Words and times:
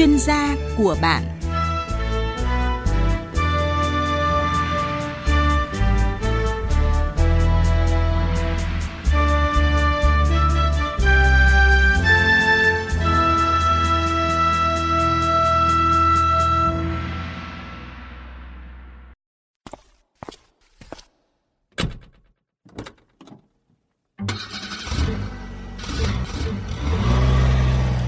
chuyên 0.00 0.18
gia 0.18 0.56
của 0.76 0.96
bạn. 1.02 1.22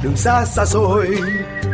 Đường 0.02 0.16
xa 0.16 0.44
xa 0.44 0.66
xôi 0.66 1.06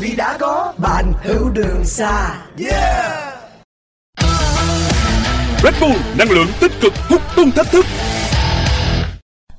vì 0.00 0.16
đã 0.16 0.36
có 0.40 0.72
bạn 0.78 1.12
hữu 1.22 1.50
đường 1.50 1.84
xa 1.84 2.36
yeah 2.58 3.34
Red 5.62 5.74
Bull 5.80 5.96
năng 6.18 6.30
lượng 6.30 6.48
tích 6.60 6.72
cực 6.80 6.92
hút 7.08 7.20
tung 7.36 7.50
thách 7.50 7.66
thức 7.66 7.86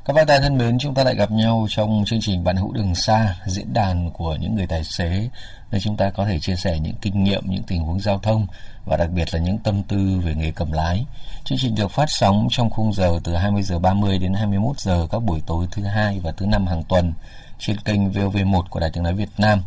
các 0.05 0.13
bạn 0.13 0.27
thân 0.41 0.57
mến, 0.57 0.79
chúng 0.79 0.93
ta 0.93 1.03
lại 1.03 1.15
gặp 1.15 1.31
nhau 1.31 1.67
trong 1.69 2.03
chương 2.05 2.19
trình 2.21 2.43
Bạn 2.43 2.55
hữu 2.55 2.73
đường 2.73 2.95
xa, 2.95 3.35
diễn 3.45 3.73
đàn 3.73 4.11
của 4.11 4.35
những 4.35 4.55
người 4.55 4.67
tài 4.67 4.83
xế, 4.83 5.29
nơi 5.71 5.81
chúng 5.81 5.97
ta 5.97 6.09
có 6.09 6.25
thể 6.25 6.39
chia 6.39 6.55
sẻ 6.55 6.79
những 6.79 6.95
kinh 7.01 7.23
nghiệm, 7.23 7.43
những 7.45 7.63
tình 7.63 7.81
huống 7.81 7.99
giao 7.99 8.19
thông 8.19 8.47
và 8.85 8.97
đặc 8.97 9.09
biệt 9.09 9.33
là 9.33 9.39
những 9.39 9.57
tâm 9.57 9.83
tư 9.83 10.21
về 10.25 10.35
nghề 10.35 10.51
cầm 10.51 10.71
lái. 10.71 11.05
Chương 11.43 11.57
trình 11.61 11.75
được 11.75 11.91
phát 11.91 12.09
sóng 12.09 12.47
trong 12.51 12.69
khung 12.69 12.93
giờ 12.93 13.19
từ 13.23 13.35
20 13.35 13.63
giờ 13.63 13.79
30 13.79 14.17
đến 14.17 14.33
21 14.33 14.79
giờ 14.79 15.07
các 15.11 15.19
buổi 15.19 15.41
tối 15.45 15.67
thứ 15.71 15.83
hai 15.83 16.19
và 16.23 16.31
thứ 16.31 16.45
năm 16.45 16.67
hàng 16.67 16.83
tuần 16.83 17.13
trên 17.59 17.77
kênh 17.77 18.11
VOV1 18.11 18.63
của 18.69 18.79
Đài 18.79 18.89
Tiếng 18.93 19.03
nói 19.03 19.13
Việt 19.13 19.29
Nam. 19.37 19.61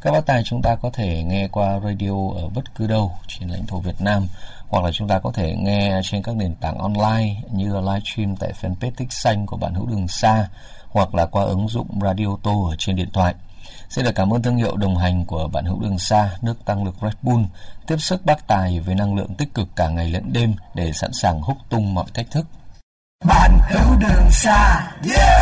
Các 0.00 0.10
bác 0.10 0.26
tài 0.26 0.42
chúng 0.44 0.62
ta 0.62 0.74
có 0.74 0.90
thể 0.92 1.22
nghe 1.22 1.48
qua 1.48 1.80
radio 1.84 2.12
ở 2.36 2.48
bất 2.54 2.74
cứ 2.74 2.86
đâu 2.86 3.12
trên 3.26 3.48
lãnh 3.48 3.66
thổ 3.66 3.80
Việt 3.80 4.00
Nam 4.00 4.26
hoặc 4.68 4.84
là 4.84 4.92
chúng 4.92 5.08
ta 5.08 5.18
có 5.18 5.32
thể 5.32 5.56
nghe 5.56 6.00
trên 6.04 6.22
các 6.22 6.36
nền 6.36 6.54
tảng 6.54 6.78
online 6.78 7.34
như 7.52 7.74
là 7.74 7.80
livestream 7.80 8.36
tại 8.36 8.52
fanpage 8.60 8.90
tích 8.96 9.12
xanh 9.12 9.46
của 9.46 9.56
bạn 9.56 9.74
hữu 9.74 9.86
đường 9.86 10.08
xa 10.08 10.48
hoặc 10.88 11.14
là 11.14 11.26
qua 11.26 11.44
ứng 11.44 11.68
dụng 11.68 11.88
Radio 12.02 12.26
Tô 12.42 12.68
ở 12.70 12.76
trên 12.78 12.96
điện 12.96 13.08
thoại. 13.12 13.34
Xin 13.90 14.04
được 14.04 14.14
cảm 14.14 14.34
ơn 14.34 14.42
thương 14.42 14.56
hiệu 14.56 14.76
đồng 14.76 14.96
hành 14.96 15.24
của 15.24 15.48
bạn 15.48 15.64
hữu 15.64 15.80
đường 15.80 15.98
xa, 15.98 16.30
nước 16.42 16.64
tăng 16.64 16.84
lực 16.84 16.94
Red 17.02 17.14
Bull, 17.22 17.44
tiếp 17.86 17.96
sức 17.98 18.24
bác 18.24 18.46
tài 18.46 18.80
với 18.80 18.94
năng 18.94 19.14
lượng 19.14 19.34
tích 19.34 19.54
cực 19.54 19.68
cả 19.76 19.88
ngày 19.88 20.08
lẫn 20.08 20.32
đêm 20.32 20.54
để 20.74 20.92
sẵn 20.92 21.12
sàng 21.12 21.40
húc 21.40 21.56
tung 21.68 21.94
mọi 21.94 22.06
thách 22.14 22.30
thức. 22.30 22.46
bạn 23.24 23.58
hữu 23.68 23.96
đường 23.98 24.30
xa 24.30 24.92
yeah 25.14 25.37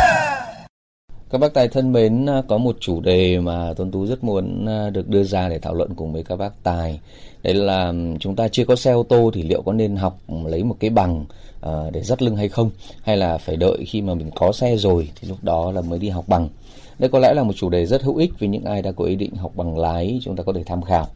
các 1.29 1.37
bác 1.37 1.53
tài 1.53 1.67
thân 1.67 1.93
mến, 1.93 2.25
à, 2.25 2.41
có 2.47 2.57
một 2.57 2.77
chủ 2.79 3.01
đề 3.01 3.39
mà 3.39 3.73
Tuấn 3.77 3.91
Tú 3.91 4.05
rất 4.05 4.23
muốn 4.23 4.65
à, 4.65 4.89
được 4.89 5.07
đưa 5.07 5.23
ra 5.23 5.49
để 5.49 5.59
thảo 5.59 5.73
luận 5.73 5.93
cùng 5.95 6.13
với 6.13 6.23
các 6.23 6.35
bác 6.35 6.63
tài. 6.63 6.99
Đấy 7.43 7.53
là 7.53 7.93
chúng 8.19 8.35
ta 8.35 8.47
chưa 8.47 8.65
có 8.65 8.75
xe 8.75 8.91
ô 8.91 9.03
tô 9.03 9.31
thì 9.33 9.43
liệu 9.43 9.61
có 9.61 9.73
nên 9.73 9.95
học 9.95 10.19
lấy 10.45 10.63
một 10.63 10.75
cái 10.79 10.89
bằng 10.89 11.25
ờ, 11.61 11.89
để 11.93 12.01
dắt 12.01 12.21
lưng 12.21 12.35
hay 12.35 12.49
không? 12.49 12.69
Hay 13.03 13.17
là 13.17 13.37
phải 13.37 13.55
đợi 13.55 13.85
khi 13.87 14.01
mà 14.01 14.13
mình 14.13 14.29
có 14.35 14.51
xe 14.51 14.77
rồi 14.77 15.09
thì 15.21 15.27
lúc 15.27 15.37
đó 15.41 15.71
là 15.71 15.81
mới 15.81 15.99
đi 15.99 16.09
học 16.09 16.25
bằng? 16.27 16.49
Đây 16.99 17.09
có 17.09 17.19
lẽ 17.19 17.33
là 17.33 17.43
một 17.43 17.53
chủ 17.55 17.69
đề 17.69 17.85
rất 17.85 18.01
hữu 18.01 18.15
ích 18.15 18.31
với 18.39 18.49
những 18.49 18.63
ai 18.63 18.81
đã 18.81 18.91
có 18.91 19.05
ý 19.05 19.15
định 19.15 19.35
học 19.35 19.51
bằng 19.55 19.77
lái, 19.77 20.19
chúng 20.23 20.35
ta 20.35 20.43
có 20.43 20.53
thể 20.53 20.63
tham 20.63 20.81
khảo. 20.81 21.07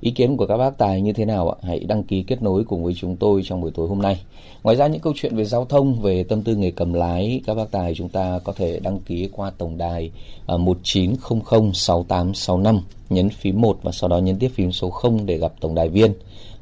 Ý 0.00 0.10
kiến 0.10 0.36
của 0.36 0.46
các 0.46 0.56
bác 0.56 0.78
tài 0.78 1.00
như 1.00 1.12
thế 1.12 1.24
nào 1.24 1.50
ạ? 1.50 1.56
Hãy 1.62 1.78
đăng 1.78 2.02
ký 2.02 2.22
kết 2.22 2.42
nối 2.42 2.64
cùng 2.64 2.84
với 2.84 2.94
chúng 2.94 3.16
tôi 3.16 3.42
trong 3.44 3.60
buổi 3.60 3.70
tối 3.70 3.88
hôm 3.88 4.02
nay. 4.02 4.20
Ngoài 4.62 4.76
ra 4.76 4.86
những 4.86 5.00
câu 5.00 5.12
chuyện 5.16 5.36
về 5.36 5.44
giao 5.44 5.64
thông, 5.64 6.00
về 6.00 6.24
tâm 6.24 6.42
tư 6.42 6.56
nghề 6.56 6.70
cầm 6.70 6.92
lái, 6.92 7.40
các 7.46 7.54
bác 7.54 7.70
tài 7.70 7.94
chúng 7.94 8.08
ta 8.08 8.38
có 8.44 8.52
thể 8.52 8.80
đăng 8.80 9.00
ký 9.00 9.28
qua 9.32 9.50
tổng 9.58 9.78
đài 9.78 10.10
à, 10.46 10.56
19006865, 10.56 12.80
nhấn 13.10 13.30
phím 13.30 13.60
1 13.60 13.78
và 13.82 13.92
sau 13.92 14.08
đó 14.08 14.18
nhấn 14.18 14.38
tiếp 14.38 14.50
phím 14.54 14.72
số 14.72 14.90
0 14.90 15.26
để 15.26 15.38
gặp 15.38 15.52
tổng 15.60 15.74
đài 15.74 15.88
viên. 15.88 16.12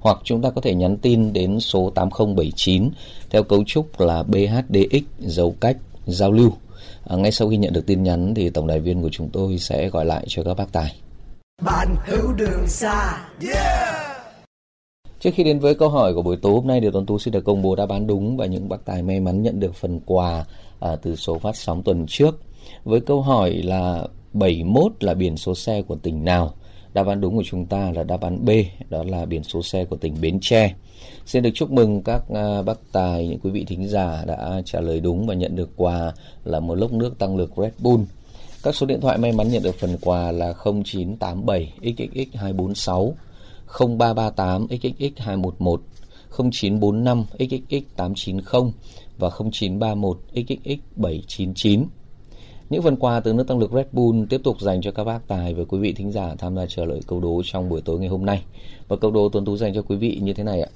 Hoặc 0.00 0.18
chúng 0.24 0.42
ta 0.42 0.50
có 0.50 0.60
thể 0.60 0.74
nhắn 0.74 0.96
tin 0.96 1.32
đến 1.32 1.60
số 1.60 1.90
8079 1.90 2.90
theo 3.30 3.42
cấu 3.42 3.64
trúc 3.64 4.00
là 4.00 4.22
BHDX 4.22 5.02
dấu 5.18 5.54
cách 5.60 5.76
giao 6.06 6.32
lưu. 6.32 6.50
À, 7.04 7.16
ngay 7.16 7.32
sau 7.32 7.48
khi 7.48 7.56
nhận 7.56 7.72
được 7.72 7.86
tin 7.86 8.02
nhắn 8.02 8.34
thì 8.34 8.50
tổng 8.50 8.66
đài 8.66 8.80
viên 8.80 9.02
của 9.02 9.10
chúng 9.12 9.28
tôi 9.28 9.58
sẽ 9.58 9.88
gọi 9.88 10.04
lại 10.04 10.24
cho 10.28 10.42
các 10.42 10.54
bác 10.54 10.72
tài 10.72 10.94
bạn 11.62 11.96
hữu 12.04 12.32
đường 12.32 12.66
xa 12.66 13.28
yeah 13.52 14.16
Trước 15.20 15.30
khi 15.34 15.44
đến 15.44 15.58
với 15.58 15.74
câu 15.74 15.88
hỏi 15.88 16.14
của 16.14 16.22
buổi 16.22 16.36
tối 16.36 16.52
hôm 16.52 16.66
nay, 16.66 16.80
thì 16.80 16.88
Tuấn 16.92 17.06
Tú 17.06 17.18
xin 17.18 17.32
được 17.32 17.44
công 17.44 17.62
bố 17.62 17.76
đáp 17.76 17.88
án 17.88 18.06
đúng 18.06 18.36
và 18.36 18.46
những 18.46 18.68
bác 18.68 18.84
tài 18.84 19.02
may 19.02 19.20
mắn 19.20 19.42
nhận 19.42 19.60
được 19.60 19.74
phần 19.74 20.00
quà 20.06 20.44
à, 20.80 20.96
từ 20.96 21.16
số 21.16 21.38
phát 21.38 21.56
sóng 21.56 21.82
tuần 21.82 22.06
trước. 22.08 22.40
Với 22.84 23.00
câu 23.00 23.22
hỏi 23.22 23.50
là 23.50 24.06
71 24.32 24.92
là 25.04 25.14
biển 25.14 25.36
số 25.36 25.54
xe 25.54 25.82
của 25.82 25.96
tỉnh 25.96 26.24
nào? 26.24 26.54
Đáp 26.94 27.06
án 27.06 27.20
đúng 27.20 27.36
của 27.36 27.42
chúng 27.46 27.66
ta 27.66 27.90
là 27.94 28.02
đáp 28.02 28.20
án 28.20 28.44
B, 28.44 28.50
đó 28.88 29.04
là 29.04 29.26
biển 29.26 29.42
số 29.44 29.62
xe 29.62 29.84
của 29.84 29.96
tỉnh 29.96 30.14
Bến 30.20 30.38
Tre. 30.40 30.74
Xin 31.26 31.42
được 31.42 31.50
chúc 31.54 31.70
mừng 31.70 32.02
các 32.02 32.22
à, 32.34 32.62
bác 32.62 32.78
tài, 32.92 33.28
những 33.28 33.40
quý 33.40 33.50
vị 33.50 33.64
thính 33.64 33.88
giả 33.88 34.24
đã 34.26 34.62
trả 34.64 34.80
lời 34.80 35.00
đúng 35.00 35.26
và 35.26 35.34
nhận 35.34 35.56
được 35.56 35.70
quà 35.76 36.12
là 36.44 36.60
một 36.60 36.74
lốc 36.74 36.92
nước 36.92 37.18
tăng 37.18 37.36
lực 37.36 37.50
Red 37.56 37.72
Bull. 37.78 38.02
Các 38.66 38.74
số 38.74 38.86
điện 38.86 39.00
thoại 39.00 39.18
may 39.18 39.32
mắn 39.32 39.48
nhận 39.48 39.62
được 39.62 39.74
phần 39.74 39.96
quà 40.00 40.32
là 40.32 40.54
0987 40.84 41.72
XXX 41.82 42.36
246, 42.36 43.14
0338 43.66 44.66
XXX 44.70 45.20
211, 45.20 45.82
0945 46.38 47.24
XXX 47.38 47.96
890 47.96 48.72
và 49.18 49.30
0931 49.30 50.18
XXX 50.32 50.80
799. 50.96 51.84
Những 52.70 52.82
phần 52.82 52.96
quà 52.96 53.20
từ 53.20 53.32
nước 53.32 53.48
tăng 53.48 53.58
lực 53.58 53.72
Red 53.72 53.86
Bull 53.92 54.24
tiếp 54.30 54.40
tục 54.44 54.60
dành 54.60 54.80
cho 54.82 54.90
các 54.90 55.04
bác 55.04 55.28
tài 55.28 55.54
và 55.54 55.64
quý 55.68 55.78
vị 55.78 55.92
thính 55.92 56.12
giả 56.12 56.34
tham 56.38 56.56
gia 56.56 56.66
chờ 56.66 56.86
đợi 56.86 57.00
câu 57.06 57.20
đố 57.20 57.42
trong 57.44 57.68
buổi 57.68 57.80
tối 57.80 57.98
ngày 57.98 58.08
hôm 58.08 58.26
nay. 58.26 58.42
Và 58.88 58.96
câu 58.96 59.10
đố 59.10 59.28
tuần 59.28 59.44
tú 59.44 59.56
dành 59.56 59.74
cho 59.74 59.82
quý 59.82 59.96
vị 59.96 60.18
như 60.22 60.32
thế 60.32 60.44
này 60.44 60.60
ạ. 60.60 60.68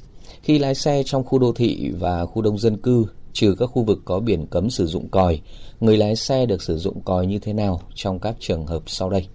Khi 0.42 0.58
lái 0.58 0.74
xe 0.74 1.02
trong 1.06 1.24
khu 1.24 1.38
đô 1.38 1.52
thị 1.52 1.90
và 1.98 2.26
khu 2.26 2.42
đông 2.42 2.58
dân 2.58 2.76
cư, 2.76 3.06
trừ 3.32 3.54
các 3.58 3.66
khu 3.66 3.82
vực 3.82 3.98
có 4.04 4.20
biển 4.20 4.46
cấm 4.46 4.70
sử 4.70 4.86
dụng 4.86 5.08
còi, 5.08 5.40
người 5.80 5.96
lái 5.96 6.16
xe 6.16 6.46
được 6.46 6.62
sử 6.62 6.78
dụng 6.78 7.00
còi 7.02 7.26
như 7.26 7.38
thế 7.38 7.52
nào 7.52 7.80
trong 7.94 8.18
các 8.18 8.36
trường 8.40 8.66
hợp 8.66 8.82
sau 8.86 9.10
đây? 9.10 9.26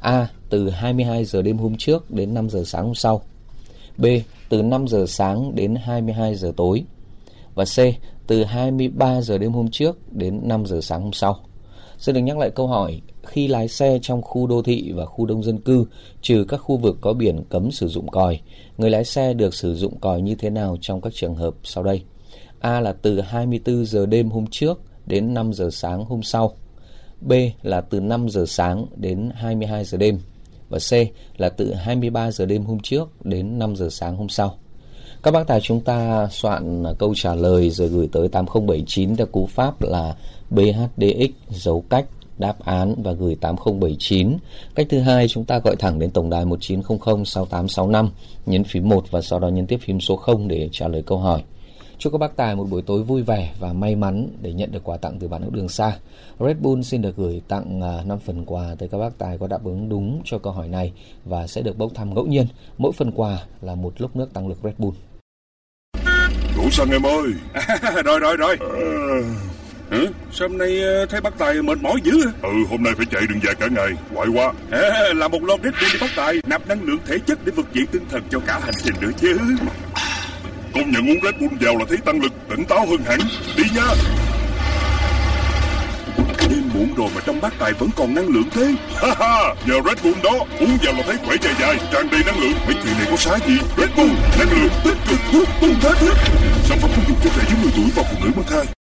A. 0.00 0.28
Từ 0.48 0.70
22 0.70 1.24
giờ 1.24 1.42
đêm 1.42 1.58
hôm 1.58 1.74
trước 1.78 2.10
đến 2.10 2.34
5 2.34 2.50
giờ 2.50 2.62
sáng 2.66 2.84
hôm 2.84 2.94
sau. 2.94 3.22
B. 3.98 4.06
Từ 4.48 4.62
5 4.62 4.88
giờ 4.88 5.04
sáng 5.08 5.54
đến 5.54 5.74
22 5.74 6.34
giờ 6.34 6.52
tối. 6.56 6.84
Và 7.54 7.64
C. 7.64 7.78
Từ 8.26 8.44
23 8.44 9.20
giờ 9.20 9.38
đêm 9.38 9.52
hôm 9.52 9.70
trước 9.70 10.12
đến 10.12 10.40
5 10.48 10.66
giờ 10.66 10.80
sáng 10.80 11.02
hôm 11.02 11.12
sau. 11.12 11.40
Xin 11.98 12.14
được 12.14 12.20
nhắc 12.20 12.38
lại 12.38 12.50
câu 12.50 12.66
hỏi, 12.66 13.00
khi 13.22 13.48
lái 13.48 13.68
xe 13.68 13.98
trong 14.02 14.22
khu 14.22 14.46
đô 14.46 14.62
thị 14.62 14.92
và 14.94 15.06
khu 15.06 15.26
đông 15.26 15.42
dân 15.42 15.60
cư, 15.60 15.86
trừ 16.22 16.44
các 16.48 16.56
khu 16.56 16.76
vực 16.76 16.96
có 17.00 17.12
biển 17.12 17.44
cấm 17.48 17.70
sử 17.70 17.88
dụng 17.88 18.08
còi, 18.08 18.40
người 18.78 18.90
lái 18.90 19.04
xe 19.04 19.34
được 19.34 19.54
sử 19.54 19.74
dụng 19.74 20.00
còi 20.00 20.20
như 20.20 20.34
thế 20.34 20.50
nào 20.50 20.76
trong 20.80 21.00
các 21.00 21.12
trường 21.14 21.34
hợp 21.34 21.54
sau 21.62 21.84
đây? 21.84 22.02
A 22.64 22.80
là 22.80 22.92
từ 23.02 23.20
24 23.20 23.86
giờ 23.86 24.06
đêm 24.06 24.30
hôm 24.30 24.44
trước 24.50 24.80
đến 25.06 25.34
5 25.34 25.52
giờ 25.52 25.70
sáng 25.72 26.04
hôm 26.04 26.22
sau. 26.22 26.52
B 27.20 27.32
là 27.62 27.80
từ 27.80 28.00
5 28.00 28.28
giờ 28.28 28.44
sáng 28.48 28.86
đến 28.96 29.30
22 29.34 29.84
giờ 29.84 29.98
đêm. 29.98 30.18
Và 30.68 30.78
C 30.78 30.92
là 31.40 31.48
từ 31.48 31.74
23 31.74 32.30
giờ 32.30 32.46
đêm 32.46 32.64
hôm 32.64 32.78
trước 32.80 33.24
đến 33.24 33.58
5 33.58 33.76
giờ 33.76 33.88
sáng 33.90 34.16
hôm 34.16 34.28
sau. 34.28 34.54
Các 35.22 35.30
bác 35.30 35.46
tài 35.46 35.60
chúng 35.60 35.80
ta 35.80 36.28
soạn 36.30 36.84
câu 36.98 37.14
trả 37.16 37.34
lời 37.34 37.70
rồi 37.70 37.88
gửi 37.88 38.08
tới 38.12 38.28
8079 38.28 39.16
theo 39.16 39.26
cú 39.26 39.46
pháp 39.46 39.82
là 39.82 40.16
BHDX 40.50 41.30
dấu 41.50 41.84
cách 41.90 42.06
đáp 42.38 42.64
án 42.64 42.94
và 43.02 43.12
gửi 43.12 43.34
8079. 43.34 44.36
Cách 44.74 44.86
thứ 44.90 45.00
hai 45.00 45.28
chúng 45.28 45.44
ta 45.44 45.58
gọi 45.58 45.76
thẳng 45.76 45.98
đến 45.98 46.10
tổng 46.10 46.30
đài 46.30 46.44
1900 46.44 47.24
6865, 47.24 48.10
nhấn 48.46 48.64
phím 48.64 48.88
1 48.88 49.10
và 49.10 49.20
sau 49.20 49.38
đó 49.38 49.48
nhấn 49.48 49.66
tiếp 49.66 49.78
phím 49.82 50.00
số 50.00 50.16
0 50.16 50.48
để 50.48 50.68
trả 50.72 50.88
lời 50.88 51.02
câu 51.06 51.18
hỏi. 51.18 51.42
Chúc 51.98 52.12
các 52.12 52.18
bác 52.18 52.36
tài 52.36 52.56
một 52.56 52.66
buổi 52.70 52.82
tối 52.82 53.02
vui 53.02 53.22
vẻ 53.22 53.54
và 53.60 53.72
may 53.72 53.96
mắn 53.96 54.28
để 54.42 54.52
nhận 54.52 54.72
được 54.72 54.84
quà 54.84 54.96
tặng 54.96 55.18
từ 55.20 55.28
bạn 55.28 55.42
hữu 55.42 55.50
đường 55.50 55.68
xa. 55.68 55.98
Red 56.40 56.56
Bull 56.60 56.82
xin 56.82 57.02
được 57.02 57.16
gửi 57.16 57.42
tặng 57.48 57.80
5 57.80 58.10
à, 58.10 58.16
phần 58.24 58.44
quà 58.46 58.74
tới 58.78 58.88
các 58.88 58.98
bác 58.98 59.18
tài 59.18 59.38
có 59.38 59.46
đáp 59.46 59.64
ứng 59.64 59.88
đúng 59.88 60.22
cho 60.24 60.38
câu 60.38 60.52
hỏi 60.52 60.68
này 60.68 60.92
và 61.24 61.46
sẽ 61.46 61.62
được 61.62 61.78
bốc 61.78 61.92
thăm 61.94 62.14
ngẫu 62.14 62.26
nhiên. 62.26 62.46
Mỗi 62.78 62.92
phần 62.92 63.12
quà 63.12 63.38
là 63.60 63.74
một 63.74 64.00
lốc 64.00 64.16
nước 64.16 64.32
tăng 64.32 64.48
lực 64.48 64.58
Red 64.62 64.74
Bull. 64.78 64.96
Đủ 66.56 66.70
xăng 66.70 66.90
em 66.90 67.06
ơi 67.06 67.32
rồi 68.04 68.18
rồi 68.18 68.36
rồi 68.36 68.56
Hả? 69.90 69.98
Sao 70.32 70.48
hôm 70.48 70.58
nay 70.58 70.82
ờ, 70.82 71.06
thấy 71.06 71.20
bác 71.20 71.38
Tài 71.38 71.62
mệt 71.62 71.78
mỏi 71.82 72.00
dữ 72.04 72.12
Ừ, 72.42 72.48
hôm 72.70 72.82
nay 72.82 72.92
phải 72.96 73.06
chạy 73.10 73.22
đường 73.28 73.40
dài 73.44 73.54
cả 73.54 73.68
ngày, 73.70 73.90
quại 74.14 74.28
quá 74.28 74.52
à, 74.70 74.80
Là 75.14 75.28
một 75.28 75.42
lon 75.42 75.62
Red 75.62 75.72
Bull 75.72 75.92
đi 75.92 75.98
bác 76.00 76.10
Tài 76.16 76.34
Nạp 76.46 76.68
năng 76.68 76.82
lượng 76.82 76.98
thể 77.06 77.18
chất 77.26 77.38
để 77.44 77.52
vực 77.52 77.66
dậy 77.74 77.86
tinh 77.92 78.02
thần 78.10 78.22
cho 78.30 78.40
cả 78.46 78.58
hành 78.58 78.74
trình 78.84 78.94
nữa 79.00 79.10
chứ 79.16 79.38
Công 80.74 80.90
nhận 80.90 81.10
uống 81.10 81.20
Red 81.22 81.34
Bull 81.40 81.56
vào 81.60 81.76
là 81.76 81.84
thấy 81.88 81.98
tăng 81.98 82.20
lực, 82.20 82.32
tỉnh 82.48 82.64
táo 82.64 82.86
hơn 82.86 83.00
hẳn. 83.06 83.18
Đi 83.56 83.64
nha. 83.74 83.86
Đêm 86.50 86.70
muộn 86.74 86.94
rồi 86.96 87.08
mà 87.14 87.20
trong 87.26 87.40
bát 87.40 87.52
Tài 87.58 87.72
vẫn 87.72 87.90
còn 87.96 88.14
năng 88.14 88.28
lượng 88.28 88.50
thế. 88.50 88.74
Ha 88.96 89.14
ha, 89.18 89.54
nhờ 89.66 89.74
Red 89.86 90.04
Bull 90.04 90.22
đó 90.22 90.46
Uống 90.60 90.78
vào 90.82 90.92
là 90.92 91.02
thấy 91.06 91.16
khỏe 91.26 91.36
dài 91.42 91.54
dài, 91.60 91.76
tràn 91.92 92.10
đầy 92.10 92.20
năng 92.26 92.40
lượng. 92.40 92.54
Mấy 92.66 92.74
chuyện 92.74 92.94
này 92.98 93.06
có 93.10 93.16
sai 93.16 93.40
gì? 93.46 93.58
Red 93.76 93.90
Bull, 93.96 94.12
năng 94.38 94.50
lượng 94.50 94.72
tích 94.84 94.98
cực 95.08 95.20
hút 95.32 95.48
tung 95.60 95.74
thế 95.80 95.90
thức 96.00 96.16
Sản 96.64 96.78
phẩm 96.80 96.90
không 96.94 97.04
dùng 97.08 97.18
cho 97.24 97.30
trẻ 97.36 97.42
dưới 97.48 97.58
10 97.62 97.72
tuổi 97.76 97.90
và 97.96 98.02
phụ 98.02 98.24
nữ 98.24 98.30
mang 98.36 98.46
thai 98.50 98.83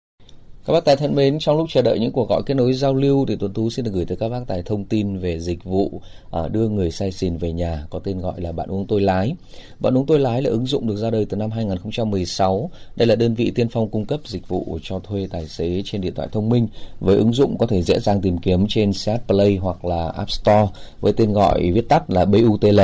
các 0.66 0.72
bác 0.72 0.84
tài 0.84 0.96
thân 0.96 1.14
mến, 1.14 1.38
trong 1.38 1.56
lúc 1.56 1.66
chờ 1.70 1.82
đợi 1.82 1.98
những 1.98 2.12
cuộc 2.12 2.28
gọi 2.28 2.42
kết 2.46 2.54
nối 2.54 2.74
giao 2.74 2.94
lưu 2.94 3.26
thì 3.26 3.36
Tuấn 3.36 3.52
Tú 3.52 3.70
xin 3.70 3.84
được 3.84 3.90
gửi 3.94 4.04
tới 4.04 4.16
các 4.16 4.28
bác 4.28 4.40
tài 4.46 4.62
thông 4.62 4.84
tin 4.84 5.18
về 5.18 5.40
dịch 5.40 5.64
vụ 5.64 6.00
à, 6.30 6.48
đưa 6.48 6.68
người 6.68 6.90
say 6.90 7.12
xỉn 7.12 7.36
về 7.36 7.52
nhà 7.52 7.86
có 7.90 7.98
tên 7.98 8.20
gọi 8.20 8.40
là 8.40 8.52
Bạn 8.52 8.68
uống 8.68 8.86
tôi 8.86 9.00
lái. 9.00 9.34
Bạn 9.80 9.98
uống 9.98 10.06
tôi 10.06 10.18
lái 10.18 10.42
là 10.42 10.50
ứng 10.50 10.66
dụng 10.66 10.86
được 10.86 10.96
ra 10.96 11.10
đời 11.10 11.24
từ 11.24 11.36
năm 11.36 11.50
2016. 11.50 12.70
Đây 12.96 13.06
là 13.06 13.14
đơn 13.14 13.34
vị 13.34 13.52
tiên 13.54 13.68
phong 13.68 13.88
cung 13.88 14.04
cấp 14.04 14.20
dịch 14.24 14.48
vụ 14.48 14.78
cho 14.82 14.98
thuê 14.98 15.26
tài 15.30 15.46
xế 15.46 15.82
trên 15.84 16.00
điện 16.00 16.14
thoại 16.14 16.28
thông 16.32 16.48
minh 16.48 16.68
với 17.00 17.16
ứng 17.16 17.32
dụng 17.32 17.58
có 17.58 17.66
thể 17.66 17.82
dễ 17.82 17.98
dàng 17.98 18.20
tìm 18.20 18.38
kiếm 18.38 18.66
trên 18.68 18.92
CH 18.92 19.10
Play 19.26 19.56
hoặc 19.56 19.84
là 19.84 20.08
App 20.08 20.30
Store 20.30 20.66
với 21.00 21.12
tên 21.12 21.32
gọi 21.32 21.70
viết 21.74 21.88
tắt 21.88 22.10
là 22.10 22.24
BUTL. 22.24 22.80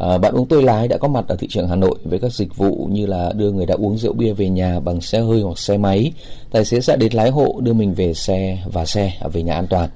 À, 0.00 0.18
bạn 0.18 0.34
uống 0.34 0.46
tôi 0.46 0.62
lái 0.62 0.88
đã 0.88 0.96
có 0.96 1.08
mặt 1.08 1.24
ở 1.28 1.36
thị 1.36 1.46
trường 1.50 1.68
Hà 1.68 1.76
Nội 1.76 1.98
với 2.04 2.18
các 2.18 2.32
dịch 2.32 2.56
vụ 2.56 2.88
như 2.90 3.06
là 3.06 3.32
đưa 3.36 3.50
người 3.50 3.66
đã 3.66 3.74
uống 3.74 3.98
rượu 3.98 4.12
bia 4.12 4.32
về 4.32 4.48
nhà 4.48 4.80
bằng 4.80 5.00
xe 5.00 5.20
hơi 5.20 5.40
hoặc 5.40 5.58
xe 5.58 5.78
máy. 5.78 6.12
Tài 6.50 6.64
xế 6.64 6.80
sẽ 6.80 6.96
đến 6.96 7.12
lái 7.12 7.30
hộ 7.30 7.60
đưa 7.60 7.72
mình 7.72 7.94
về 7.94 8.14
xe 8.14 8.58
và 8.72 8.86
xe 8.86 9.12
về 9.32 9.42
nhà 9.42 9.54
an 9.54 9.66
toàn. 9.66 9.90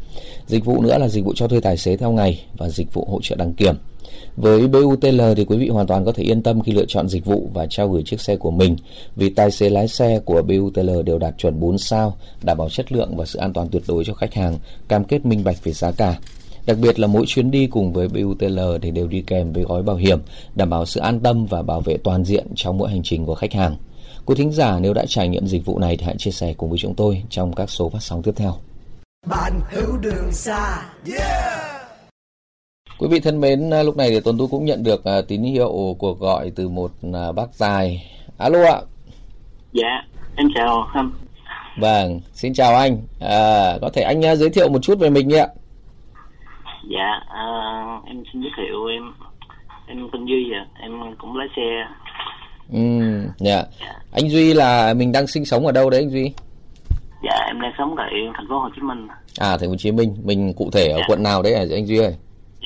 Dịch 0.47 0.65
vụ 0.65 0.83
nữa 0.83 0.99
là 0.99 1.09
dịch 1.09 1.25
vụ 1.25 1.33
cho 1.37 1.49
thuê 1.49 1.61
tài 1.61 1.77
xế 1.77 1.97
theo 1.97 2.13
ngày 2.13 2.45
và 2.57 2.69
dịch 2.69 2.95
vụ 2.95 3.07
hỗ 3.11 3.21
trợ 3.23 3.37
đăng 3.37 3.53
kiểm. 3.53 3.75
Với 4.37 4.69
BUTL 4.69 5.21
thì 5.37 5.45
quý 5.45 5.57
vị 5.57 5.69
hoàn 5.69 5.87
toàn 5.87 6.05
có 6.05 6.13
thể 6.13 6.23
yên 6.23 6.43
tâm 6.43 6.61
khi 6.61 6.73
lựa 6.73 6.85
chọn 6.89 7.09
dịch 7.09 7.25
vụ 7.25 7.49
và 7.55 7.67
trao 7.67 7.89
gửi 7.89 8.03
chiếc 8.07 8.21
xe 8.21 8.37
của 8.37 8.51
mình 8.51 8.77
vì 9.17 9.31
tài 9.31 9.51
xế 9.51 9.71
lái 9.71 9.89
xe 9.89 10.21
của 10.25 10.43
BUTL 10.43 11.03
đều 11.05 11.19
đạt 11.19 11.35
chuẩn 11.39 11.61
4 11.61 11.79
sao, 11.79 12.17
đảm 12.43 12.59
bảo 12.59 12.69
chất 12.69 12.93
lượng 12.93 13.17
và 13.17 13.25
sự 13.25 13.39
an 13.39 13.53
toàn 13.53 13.69
tuyệt 13.69 13.83
đối 13.89 14.05
cho 14.05 14.15
khách 14.15 14.35
hàng, 14.35 14.59
cam 14.89 15.05
kết 15.05 15.27
minh 15.27 15.45
bạch 15.45 15.65
về 15.65 15.73
giá 15.73 15.91
cả. 15.91 16.19
Đặc 16.67 16.77
biệt 16.81 16.99
là 16.99 17.07
mỗi 17.07 17.25
chuyến 17.27 17.51
đi 17.51 17.67
cùng 17.67 17.93
với 17.93 18.09
BUTL 18.09 18.59
thì 18.83 18.91
đều 18.91 19.07
đi 19.07 19.23
kèm 19.27 19.53
với 19.53 19.65
gói 19.65 19.83
bảo 19.83 19.97
hiểm, 19.97 20.19
đảm 20.55 20.71
bảo 20.71 20.87
sự 20.87 21.01
an 21.01 21.21
tâm 21.21 21.47
và 21.47 21.63
bảo 21.63 21.81
vệ 21.81 21.97
toàn 21.97 22.25
diện 22.25 22.47
trong 22.57 22.79
mỗi 22.79 22.91
hành 22.91 23.03
trình 23.03 23.27
của 23.27 23.35
khách 23.35 23.53
hàng. 23.53 23.77
Quý 24.27 24.35
thính 24.35 24.53
giả 24.53 24.79
nếu 24.81 24.95
đã 24.95 25.05
trải 25.09 25.29
nghiệm 25.29 25.47
dịch 25.47 25.65
vụ 25.65 25.79
này 25.79 25.97
thì 25.97 26.07
hãy 26.07 26.15
chia 26.19 26.31
sẻ 26.31 26.55
cùng 26.57 26.71
với 26.71 26.79
chúng 26.79 26.95
tôi 26.95 27.23
trong 27.31 27.55
các 27.55 27.71
số 27.71 27.89
phát 27.89 28.03
sóng 28.03 28.23
tiếp 28.23 28.33
theo. 28.37 28.55
Bạn 29.27 29.61
hữu 29.71 29.97
đường 29.97 30.33
xa, 30.33 30.83
yeah! 31.07 31.71
Quý 32.99 33.09
vị 33.09 33.21
thân 33.21 33.41
mến, 33.41 33.71
lúc 33.71 33.97
này 33.97 34.11
thì 34.11 34.21
Tuấn 34.21 34.39
Tú 34.39 34.47
cũng 34.47 34.65
nhận 34.65 34.83
được 34.83 35.03
uh, 35.19 35.29
tín 35.29 35.43
hiệu 35.43 35.97
cuộc 35.99 36.21
gọi 36.21 36.51
từ 36.51 36.69
một 36.69 36.93
uh, 37.07 37.35
bác 37.35 37.59
tài. 37.59 38.11
Alo 38.39 38.65
ạ. 38.65 38.81
Dạ, 39.73 40.07
em 40.37 40.49
chào 40.55 40.87
anh. 40.95 41.11
Vâng, 41.81 42.21
xin 42.35 42.55
chào 42.55 42.77
anh. 42.77 43.03
À, 43.21 43.79
có 43.81 43.91
thể 43.93 44.03
anh 44.03 44.21
uh, 44.21 44.39
giới 44.39 44.51
thiệu 44.51 44.69
một 44.69 44.83
chút 44.83 44.99
về 44.99 45.11
mình 45.11 45.29
nhé 45.29 45.39
ạ 45.39 45.49
dạ 46.89 47.21
à, 47.29 47.45
em 48.07 48.23
xin 48.33 48.43
giới 48.43 48.51
thiệu 48.57 48.87
em 48.87 49.03
em 49.87 50.09
tên 50.13 50.25
duy 50.25 50.53
à 50.53 50.67
em 50.81 50.93
cũng 51.19 51.37
lái 51.37 51.49
xe. 51.57 51.87
Ừ 52.73 52.79
dạ. 53.39 53.55
Yeah. 53.55 53.97
anh 54.13 54.31
duy 54.31 54.55
là 54.55 54.95
mình 54.95 55.13
đang 55.13 55.27
sinh 55.27 55.45
sống 55.45 55.67
ở 55.67 55.73
đâu 55.73 55.91
đấy 55.91 56.01
anh 56.01 56.11
duy? 56.11 56.33
Dạ 57.23 57.45
em 57.47 57.61
đang 57.61 57.73
sống 57.79 57.95
tại 57.97 58.11
thành 58.35 58.47
phố 58.49 58.59
hồ 58.59 58.69
chí 58.77 58.83
minh. 58.83 59.09
À 59.39 59.49
thành 59.49 59.61
phố 59.61 59.69
hồ 59.69 59.77
chí 59.77 59.93
minh. 59.93 60.17
Mình 60.25 60.53
cụ 60.57 60.71
thể 60.73 60.89
ở 60.89 60.99
dạ. 60.99 61.05
quận 61.09 61.23
nào 61.23 61.43
đấy 61.43 61.57
hả 61.57 61.65
anh 61.71 61.87
duy 61.87 61.99
ơi? 61.99 62.15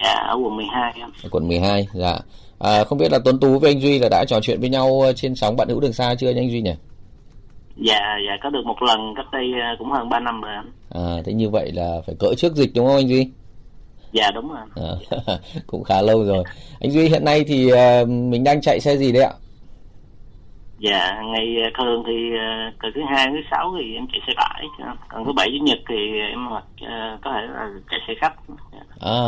Dạ 0.04 0.14
ở 0.28 0.36
quận 0.42 0.56
12 0.56 0.92
em. 0.96 1.10
Ở 1.22 1.28
quận 1.32 1.48
12 1.48 1.88
dạ. 1.92 2.18
À, 2.58 2.84
không 2.84 2.98
biết 2.98 3.12
là 3.12 3.18
tuấn 3.24 3.40
tú 3.40 3.58
với 3.58 3.70
anh 3.70 3.80
duy 3.80 3.98
là 3.98 4.08
đã 4.10 4.24
trò 4.28 4.40
chuyện 4.40 4.60
với 4.60 4.68
nhau 4.68 5.02
trên 5.16 5.34
sóng 5.34 5.56
bạn 5.56 5.68
hữu 5.68 5.80
đường 5.80 5.92
xa 5.92 6.14
chưa 6.14 6.28
anh 6.28 6.50
duy 6.50 6.60
nhỉ? 6.60 6.74
Dạ 7.76 8.00
dạ 8.26 8.36
có 8.42 8.50
được 8.50 8.66
một 8.66 8.82
lần 8.82 9.14
cách 9.16 9.26
đây 9.32 9.44
à, 9.60 9.76
cũng 9.78 9.90
hơn 9.90 10.08
3 10.08 10.20
năm 10.20 10.40
rồi 10.40 10.54
anh 10.54 10.70
à 10.90 11.22
thế 11.24 11.32
như 11.32 11.50
vậy 11.50 11.72
là 11.72 12.00
phải 12.06 12.14
cỡ 12.18 12.34
trước 12.36 12.54
dịch 12.54 12.70
đúng 12.74 12.86
không 12.86 12.96
anh 12.96 13.08
duy 13.08 13.30
dạ 14.12 14.30
đúng 14.34 14.48
rồi. 14.48 14.60
À, 14.76 15.34
cũng 15.66 15.84
khá 15.84 16.02
lâu 16.02 16.24
rồi. 16.24 16.44
Anh 16.80 16.90
duy 16.90 17.08
hiện 17.08 17.24
nay 17.24 17.44
thì 17.46 17.72
uh, 17.72 18.08
mình 18.08 18.44
đang 18.44 18.60
chạy 18.60 18.80
xe 18.80 18.96
gì 18.96 19.12
đấy 19.12 19.22
ạ? 19.22 19.32
Dạ 20.78 21.22
ngày 21.22 21.46
à, 21.64 21.70
thường 21.78 22.02
thì 22.06 22.12
từ 22.82 22.88
thứ 22.94 23.00
hai 23.10 23.26
thứ 23.26 23.38
sáu 23.50 23.74
thì 23.78 23.94
em 23.94 24.06
chạy 24.12 24.20
xe 24.26 24.32
tải 24.36 24.64
còn 25.08 25.24
thứ 25.24 25.32
bảy 25.32 25.48
chủ 25.58 25.64
nhật 25.64 25.78
thì 25.88 25.94
em 26.30 26.46
hoặc 26.46 26.64
uh, 26.82 27.20
có 27.22 27.32
thể 27.32 27.46
là 27.54 27.68
chạy 27.90 28.00
xe 28.08 28.14
khách. 28.20 28.34
À 29.00 29.18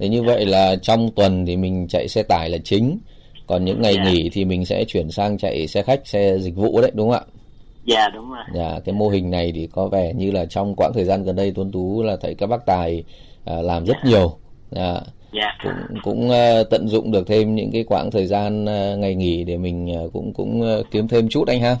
thế 0.00 0.08
như 0.08 0.22
vậy 0.22 0.46
là 0.46 0.76
trong 0.82 1.10
tuần 1.16 1.46
thì 1.46 1.56
mình 1.56 1.86
chạy 1.88 2.08
xe 2.08 2.22
tải 2.22 2.50
là 2.50 2.58
chính. 2.64 2.98
Còn 3.46 3.64
những 3.64 3.82
ngày 3.82 3.94
dạ. 3.94 4.04
nghỉ 4.04 4.30
thì 4.32 4.44
mình 4.44 4.64
sẽ 4.64 4.84
chuyển 4.84 5.10
sang 5.10 5.38
chạy 5.38 5.66
xe 5.66 5.82
khách 5.82 6.06
xe 6.06 6.38
dịch 6.38 6.56
vụ 6.56 6.80
đấy 6.80 6.90
đúng 6.94 7.10
không 7.10 7.18
ạ? 7.18 7.26
Dạ 7.84 8.08
đúng 8.08 8.30
rồi. 8.30 8.44
Dạ 8.54 8.80
cái 8.84 8.94
mô 8.94 9.08
hình 9.08 9.30
này 9.30 9.52
thì 9.54 9.68
có 9.72 9.88
vẻ 9.88 10.12
như 10.12 10.30
là 10.30 10.44
trong 10.46 10.74
quãng 10.76 10.92
thời 10.94 11.04
gian 11.04 11.24
gần 11.24 11.36
đây 11.36 11.52
tuấn 11.54 11.72
tú 11.72 12.02
là 12.02 12.16
thấy 12.20 12.34
các 12.34 12.46
bác 12.46 12.66
tài 12.66 13.04
À, 13.44 13.54
làm 13.62 13.84
rất 13.84 13.96
nhiều. 14.04 14.36
À, 14.76 15.00
yeah. 15.32 15.54
cũng 15.62 16.00
cũng 16.02 16.28
uh, 16.28 16.70
tận 16.70 16.88
dụng 16.88 17.12
được 17.12 17.26
thêm 17.26 17.54
những 17.54 17.70
cái 17.72 17.84
quãng 17.84 18.10
thời 18.10 18.26
gian 18.26 18.64
uh, 18.64 18.98
ngày 18.98 19.14
nghỉ 19.14 19.44
để 19.44 19.56
mình 19.56 20.04
uh, 20.04 20.12
cũng 20.12 20.32
cũng 20.32 20.82
kiếm 20.90 21.08
thêm 21.08 21.28
chút 21.28 21.48
anh 21.48 21.60
ha. 21.60 21.76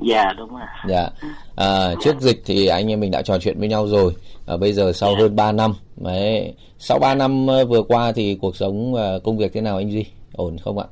Dạ 0.00 0.32
đúng 0.38 0.50
rồi. 0.50 0.60
Dạ. 0.88 1.08
À, 1.56 1.94
trước 2.04 2.20
dịch 2.20 2.42
thì 2.44 2.66
anh 2.66 2.90
em 2.90 3.00
mình 3.00 3.10
đã 3.10 3.22
trò 3.22 3.38
chuyện 3.38 3.58
với 3.58 3.68
nhau 3.68 3.86
rồi. 3.86 4.14
À, 4.46 4.56
bây 4.56 4.72
giờ 4.72 4.92
sau 4.92 5.08
yeah. 5.08 5.20
hơn 5.20 5.36
3 5.36 5.52
năm 5.52 5.72
đấy 5.96 6.54
sau 6.78 6.98
3 6.98 7.14
năm 7.14 7.46
vừa 7.68 7.82
qua 7.82 8.12
thì 8.12 8.38
cuộc 8.40 8.56
sống 8.56 8.92
và 8.92 9.18
công 9.24 9.38
việc 9.38 9.52
thế 9.52 9.60
nào 9.60 9.76
anh 9.76 9.92
duy? 9.92 10.04
Ổn 10.32 10.56
không 10.58 10.78
ạ? 10.78 10.86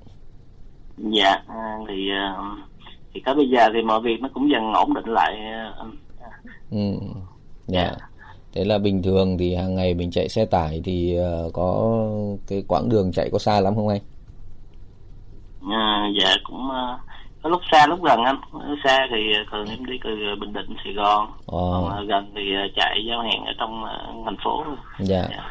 Dạ 0.98 1.42
thì 1.88 2.08
thì 3.14 3.22
tới 3.24 3.34
bây 3.34 3.48
giờ 3.48 3.68
thì 3.74 3.82
mọi 3.82 4.00
việc 4.00 4.20
nó 4.20 4.28
cũng 4.34 4.50
dần 4.50 4.72
ổn 4.72 4.94
định 4.94 5.04
lại 5.06 5.36
uh, 5.80 5.94
ừ. 6.70 6.78
Dạ. 7.66 7.82
Yeah. 7.82 7.98
Yeah 8.54 8.64
thế 8.64 8.64
là 8.64 8.78
bình 8.78 9.02
thường 9.02 9.38
thì 9.38 9.54
hàng 9.54 9.74
ngày 9.74 9.94
mình 9.94 10.10
chạy 10.10 10.28
xe 10.28 10.44
tải 10.44 10.80
thì 10.84 11.16
uh, 11.46 11.52
có 11.52 11.98
cái 12.48 12.62
quãng 12.68 12.88
đường 12.88 13.12
chạy 13.12 13.28
có 13.32 13.38
xa 13.38 13.60
lắm 13.60 13.74
không 13.74 13.88
anh? 13.88 14.00
À, 15.70 16.08
dạ 16.20 16.34
cũng 16.44 16.66
uh, 16.66 17.00
có 17.42 17.50
lúc 17.50 17.60
xa 17.72 17.86
lúc 17.86 18.02
gần 18.02 18.24
anh. 18.24 18.40
Xa 18.84 18.98
thì 19.10 19.16
thường 19.50 19.66
em 19.68 19.86
đi 19.86 19.98
từ 20.04 20.10
bình 20.40 20.52
định 20.52 20.76
sài 20.84 20.92
gòn. 20.92 21.26
Ờ. 21.46 21.82
còn 21.88 22.06
gần 22.06 22.32
thì 22.34 22.42
chạy 22.76 23.04
giao 23.08 23.20
hàng 23.20 23.44
ở 23.44 23.52
trong 23.58 23.84
thành 24.24 24.36
phố 24.44 24.64
dạ. 24.98 25.26
dạ. 25.30 25.44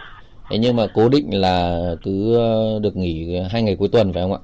Thế 0.50 0.58
nhưng 0.58 0.75
mà 0.75 0.88
cố 0.94 1.10
định 1.10 1.42
là 1.42 1.80
cứ 2.04 2.38
được 2.82 2.96
nghỉ 2.96 3.39
hai 3.51 3.63
ngày 3.63 3.75
cuối 3.75 3.89
tuần 3.92 4.13
phải 4.13 4.24
không 4.24 4.34
ạ? 4.34 4.39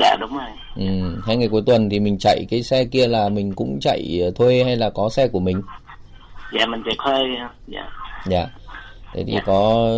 Dạ 0.00 0.16
đúng 0.20 0.30
rồi. 0.30 0.48
Ừ, 0.76 1.20
hai 1.26 1.36
ngày 1.36 1.48
cuối 1.48 1.62
tuần 1.66 1.90
thì 1.90 2.00
mình 2.00 2.18
chạy 2.18 2.46
cái 2.50 2.62
xe 2.62 2.84
kia 2.84 3.06
là 3.06 3.28
mình 3.28 3.54
cũng 3.54 3.78
chạy 3.80 4.20
thuê 4.34 4.64
hay 4.64 4.76
là 4.76 4.90
có 4.90 5.08
xe 5.08 5.28
của 5.28 5.40
mình 5.40 5.62
dạ 6.52 6.66
mình 6.66 6.82
chạy 6.84 6.94
thuê 7.04 7.18
dạ. 7.66 7.90
Dạ. 8.26 8.46
Thế 9.12 9.24
thì 9.26 9.32
dạ. 9.32 9.40
có 9.46 9.88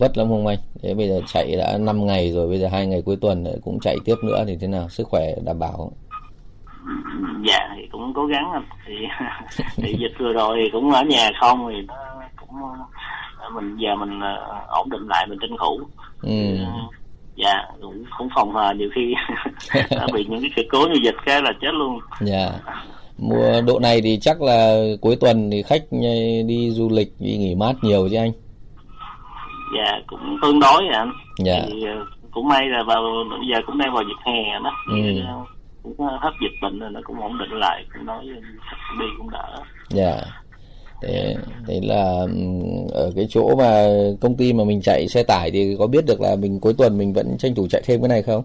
vất 0.00 0.16
lắm 0.18 0.28
không 0.28 0.46
anh? 0.46 0.58
Thế 0.82 0.94
bây 0.94 1.08
giờ 1.08 1.20
chạy 1.26 1.56
đã 1.56 1.78
5 1.78 2.06
ngày 2.06 2.32
rồi 2.32 2.48
bây 2.48 2.58
giờ 2.58 2.68
hai 2.72 2.86
ngày 2.86 3.02
cuối 3.06 3.16
tuần 3.20 3.44
cũng 3.64 3.78
chạy 3.80 3.96
tiếp 4.04 4.14
nữa 4.22 4.44
thì 4.46 4.56
thế 4.60 4.66
nào? 4.66 4.88
Sức 4.88 5.06
khỏe 5.06 5.34
đảm 5.44 5.58
bảo 5.58 5.72
không? 5.72 5.92
Dạ 7.46 7.68
thì 7.76 7.88
cũng 7.92 8.12
cố 8.14 8.26
gắng 8.26 8.64
thì, 8.86 8.94
thì 9.76 9.96
dịch 9.98 10.12
vừa 10.18 10.32
rồi 10.32 10.58
thì 10.62 10.70
cũng 10.72 10.90
ở 10.90 11.02
nhà 11.02 11.30
không 11.40 11.70
thì 11.72 11.82
nó 11.88 11.94
cũng 12.36 12.48
mình 13.54 13.76
giờ 13.76 13.96
mình 13.96 14.20
ờ, 14.20 14.64
ổn 14.68 14.90
định 14.90 15.08
lại 15.08 15.26
mình 15.26 15.38
tranh 15.40 15.56
thủ. 15.60 15.80
Ừ. 16.22 16.56
Dạ 17.36 17.54
cũng 17.80 18.04
cũng 18.18 18.28
phòng 18.34 18.54
hờ 18.54 18.74
nhiều 18.74 18.88
khi 18.94 19.14
bị 20.12 20.26
những 20.28 20.40
cái 20.40 20.50
sự 20.56 20.62
cố 20.70 20.86
như 20.86 21.00
dịch 21.02 21.16
cái 21.26 21.42
là 21.42 21.52
chết 21.60 21.70
luôn. 21.72 22.00
Dạ 22.20 22.50
mùa 23.20 23.60
độ 23.66 23.78
này 23.78 24.00
thì 24.00 24.18
chắc 24.20 24.42
là 24.42 24.82
cuối 25.00 25.16
tuần 25.16 25.50
thì 25.50 25.62
khách 25.62 25.82
đi 26.46 26.70
du 26.70 26.88
lịch 26.88 27.12
đi 27.18 27.36
nghỉ 27.36 27.54
mát 27.54 27.72
nhiều 27.82 28.08
chứ 28.10 28.16
anh? 28.16 28.32
Dạ 29.76 30.00
cũng 30.06 30.38
tương 30.42 30.60
đối 30.60 30.78
vậy 30.78 30.94
anh. 30.94 31.12
Dạ. 31.44 31.62
Thì 31.66 31.84
ờ, 31.84 32.04
cũng 32.30 32.48
may 32.48 32.66
là 32.68 32.82
vào 32.86 33.02
bây 33.30 33.48
giờ 33.50 33.56
cũng 33.66 33.78
đang 33.78 33.94
vào 33.94 34.02
dịp 34.02 34.32
hè 34.32 34.58
đó. 34.64 34.72
Ừ. 34.90 35.20
Ờ, 35.26 35.44
cũng 35.82 36.06
hết 36.20 36.30
dịch 36.42 36.58
bệnh 36.62 36.78
rồi 36.78 36.90
nó 36.90 37.00
cũng 37.04 37.20
ổn 37.20 37.38
định 37.38 37.58
lại 37.58 37.84
cũng 37.94 38.06
nói 38.06 38.24
đi 39.00 39.06
cũng 39.18 39.30
đỡ. 39.30 39.62
Dạ. 39.88 40.20
Thế, 41.02 41.36
thế 41.68 41.80
là 41.82 42.26
ở 42.92 43.12
cái 43.16 43.26
chỗ 43.30 43.56
mà 43.58 43.86
công 44.20 44.36
ty 44.36 44.52
mà 44.52 44.64
mình 44.64 44.80
chạy 44.82 45.08
xe 45.08 45.22
tải 45.22 45.50
thì 45.50 45.76
có 45.78 45.86
biết 45.86 46.06
được 46.06 46.20
là 46.20 46.36
mình 46.36 46.60
cuối 46.60 46.74
tuần 46.78 46.98
mình 46.98 47.12
vẫn 47.12 47.36
tranh 47.38 47.54
thủ 47.54 47.66
chạy 47.70 47.82
thêm 47.84 48.00
cái 48.00 48.08
này 48.08 48.22
không 48.22 48.44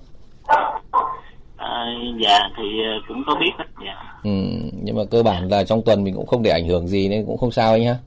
dạ 2.20 2.40
thì 2.58 2.64
ờ, 2.84 2.92
cũng 3.08 3.24
có 3.28 3.36
biết 3.36 3.52
hết 3.58 3.66
dạ. 3.86 4.20
Ừ, 4.24 4.30
nhưng 4.84 4.96
mà 4.96 5.04
cơ 5.12 5.24
bản 5.24 5.50
là 5.50 5.64
trong 5.64 5.82
tuần 5.86 6.04
mình 6.04 6.16
cũng 6.16 6.28
không 6.28 6.44
để 6.44 6.52
ảnh 6.52 6.68
hưởng 6.68 6.88
gì 6.88 7.10
nên 7.10 7.26
cũng 7.26 7.38
không 7.38 7.52
sao 7.52 7.72
anh 7.72 7.86
ha 7.86 7.98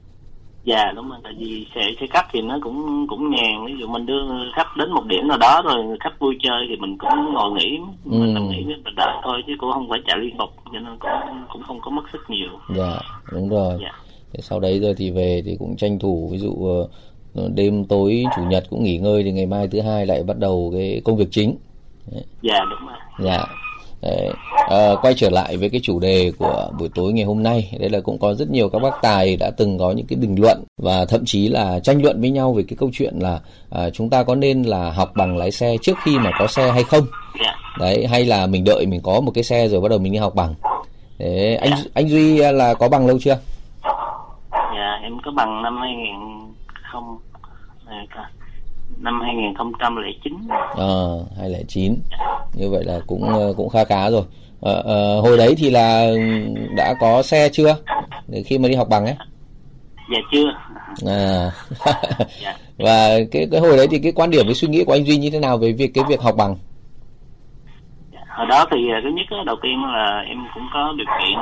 dạ 0.64 0.92
đúng 0.96 1.08
rồi 1.08 1.18
tại 1.24 1.32
vì 1.38 1.66
xe 1.74 1.80
xe 2.00 2.06
khách 2.10 2.26
thì 2.32 2.40
nó 2.40 2.58
cũng 2.62 3.06
cũng 3.08 3.30
nhàn 3.30 3.66
ví 3.66 3.72
dụ 3.80 3.86
mình 3.86 4.06
đưa 4.06 4.22
khách 4.56 4.76
đến 4.76 4.90
một 4.90 5.06
điểm 5.06 5.28
nào 5.28 5.38
đó 5.38 5.62
rồi 5.64 5.96
khách 6.00 6.18
vui 6.18 6.36
chơi 6.42 6.66
thì 6.68 6.76
mình 6.76 6.98
cũng 6.98 7.32
ngồi 7.34 7.52
nghỉ 7.52 7.78
mình 8.04 8.20
ừ. 8.20 8.32
nằm 8.32 8.50
nghỉ 8.50 8.64
mình 8.64 8.94
đợi 8.96 9.16
thôi 9.24 9.42
chứ 9.46 9.52
cũng 9.58 9.72
không 9.72 9.88
phải 9.88 9.98
chạy 10.06 10.18
liên 10.18 10.36
tục 10.38 10.50
cho 10.72 10.78
nên 10.78 10.98
cũng 10.98 11.10
cũng 11.52 11.62
không 11.62 11.80
có 11.80 11.90
mất 11.90 12.02
sức 12.12 12.20
nhiều. 12.28 12.50
Dạ 12.76 13.00
đúng 13.32 13.48
rồi. 13.48 13.78
Dạ. 13.82 13.92
sau 14.38 14.60
đấy 14.60 14.80
rồi 14.80 14.94
thì 14.96 15.10
về 15.10 15.42
thì 15.44 15.56
cũng 15.58 15.76
tranh 15.76 15.98
thủ 15.98 16.28
ví 16.32 16.38
dụ 16.38 16.52
ờ, 17.34 17.48
đêm 17.54 17.84
tối 17.84 18.24
chủ 18.36 18.42
nhật 18.42 18.64
cũng 18.70 18.82
nghỉ 18.82 18.98
ngơi 18.98 19.22
thì 19.22 19.32
ngày 19.32 19.46
mai 19.46 19.68
thứ 19.68 19.80
hai 19.80 20.06
lại 20.06 20.22
bắt 20.22 20.38
đầu 20.38 20.70
cái 20.74 21.02
công 21.04 21.16
việc 21.16 21.28
chính. 21.30 21.56
Dạ 22.42 22.58
đúng 22.70 22.88
rồi. 22.88 22.96
Dạ 23.18 23.44
Đấy. 24.02 24.28
À, 24.68 24.94
quay 25.02 25.14
trở 25.14 25.30
lại 25.30 25.56
với 25.56 25.70
cái 25.70 25.80
chủ 25.84 26.00
đề 26.00 26.32
của 26.38 26.70
buổi 26.78 26.88
tối 26.94 27.12
ngày 27.12 27.24
hôm 27.24 27.42
nay. 27.42 27.76
Đây 27.80 27.90
là 27.90 28.00
cũng 28.00 28.18
có 28.18 28.34
rất 28.34 28.50
nhiều 28.50 28.68
các 28.68 28.78
bác 28.78 29.02
tài 29.02 29.36
đã 29.36 29.50
từng 29.56 29.78
có 29.78 29.92
những 29.92 30.06
cái 30.06 30.16
bình 30.16 30.36
luận 30.40 30.64
và 30.82 31.04
thậm 31.04 31.24
chí 31.24 31.48
là 31.48 31.80
tranh 31.80 32.02
luận 32.02 32.20
với 32.20 32.30
nhau 32.30 32.52
về 32.52 32.64
cái 32.68 32.76
câu 32.80 32.90
chuyện 32.92 33.14
là 33.18 33.40
à, 33.70 33.90
chúng 33.90 34.10
ta 34.10 34.22
có 34.22 34.34
nên 34.34 34.62
là 34.62 34.90
học 34.90 35.12
bằng 35.14 35.36
lái 35.36 35.50
xe 35.50 35.76
trước 35.82 35.98
khi 36.04 36.18
mà 36.18 36.30
có 36.38 36.46
xe 36.46 36.70
hay 36.70 36.84
không? 36.84 37.06
Đấy 37.78 38.06
hay 38.06 38.24
là 38.24 38.46
mình 38.46 38.64
đợi 38.64 38.86
mình 38.86 39.00
có 39.02 39.20
một 39.20 39.32
cái 39.34 39.44
xe 39.44 39.68
rồi 39.68 39.80
bắt 39.80 39.88
đầu 39.88 39.98
mình 39.98 40.12
đi 40.12 40.18
học 40.18 40.34
bằng? 40.34 40.54
Đấy 41.18 41.56
anh 41.56 41.72
anh 41.94 42.08
duy 42.08 42.38
là 42.38 42.74
có 42.74 42.88
bằng 42.88 43.06
lâu 43.06 43.18
chưa? 43.18 43.38
Dạ 44.52 45.00
em 45.02 45.12
có 45.24 45.30
bằng 45.36 45.62
năm 45.62 45.78
2000 45.80 45.98
không 46.92 47.18
năm 49.00 49.20
2009 49.20 50.34
ờ 50.76 51.24
à, 51.30 51.40
2009 51.40 51.94
như 52.54 52.70
vậy 52.70 52.84
là 52.84 53.00
cũng 53.06 53.22
ờ, 53.22 53.54
cũng 53.56 53.68
khá 53.68 53.84
khá 53.84 54.10
rồi. 54.10 54.22
À, 54.62 54.72
à, 54.72 54.96
hồi 55.22 55.36
đấy 55.38 55.54
thì 55.58 55.70
là 55.70 56.06
đã 56.76 56.94
có 57.00 57.22
xe 57.22 57.48
chưa? 57.48 57.76
Để 58.28 58.42
khi 58.42 58.58
mà 58.58 58.68
đi 58.68 58.74
học 58.74 58.88
bằng 58.90 59.04
ấy. 59.04 59.16
Dạ 60.12 60.18
chưa. 60.32 60.48
À. 61.06 61.50
Dạ. 62.42 62.54
và 62.78 63.08
cái 63.32 63.48
cái 63.50 63.60
hồi 63.60 63.76
đấy 63.76 63.86
thì 63.90 63.98
cái 63.98 64.12
quan 64.12 64.30
điểm 64.30 64.44
cái 64.44 64.54
suy 64.54 64.68
nghĩ 64.68 64.84
của 64.84 64.92
anh 64.92 65.04
duy 65.04 65.16
như 65.16 65.30
thế 65.30 65.40
nào 65.40 65.58
về 65.58 65.72
việc 65.72 65.90
cái 65.94 66.04
việc 66.08 66.20
học 66.20 66.34
bằng? 66.38 66.56
Dạ, 68.12 68.20
hồi 68.28 68.46
đó 68.46 68.64
thì 68.70 68.76
thứ 69.02 69.08
nhất 69.08 69.26
đầu 69.46 69.56
tiên 69.62 69.84
là 69.92 70.24
em 70.28 70.38
cũng 70.54 70.62
có 70.74 70.94
điều 70.96 71.06
kiện. 71.06 71.38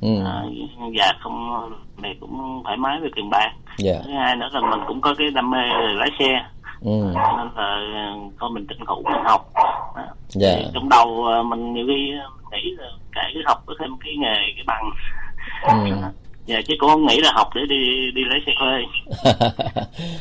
Ừ. 0.00 0.24
à, 0.24 0.42
dạ 0.98 1.12
không 1.20 1.70
này 2.02 2.16
cũng 2.20 2.60
thoải 2.64 2.76
mái 2.76 3.00
về 3.00 3.08
tiền 3.16 3.30
bạc 3.30 3.50
yeah. 3.84 3.96
Dạ. 3.96 4.02
thứ 4.04 4.12
hai 4.12 4.36
nữa 4.36 4.48
là 4.52 4.60
mình 4.60 4.80
cũng 4.88 5.00
có 5.00 5.14
cái 5.18 5.30
đam 5.30 5.50
mê 5.50 5.58
lái 5.94 6.10
xe 6.18 6.44
ừ. 6.80 6.90
nên 7.14 7.48
là 7.56 7.80
con 8.38 8.54
mình 8.54 8.66
tranh 8.68 8.86
thủ 8.86 9.02
mình 9.04 9.24
học 9.24 9.52
yeah. 10.40 10.58
Dạ. 10.58 10.70
trong 10.74 10.88
đầu 10.88 11.26
à, 11.26 11.42
mình 11.42 11.74
nhiều 11.74 11.86
khi 11.86 12.12
nghĩ 12.52 12.70
là 12.78 12.86
cái 13.12 13.30
cứ 13.34 13.40
học 13.46 13.62
có 13.66 13.74
thêm 13.80 13.90
cái 14.04 14.14
nghề 14.16 14.36
cái 14.56 14.64
bằng 14.66 14.90
ừ. 15.62 15.96
dạ 16.46 16.60
chứ 16.68 16.74
cũng 16.78 16.90
không 16.90 17.06
nghĩ 17.06 17.20
là 17.20 17.32
học 17.32 17.48
để 17.54 17.62
đi 17.68 18.10
đi 18.14 18.22
lấy 18.24 18.40
xe 18.46 18.52
thuê 18.60 18.82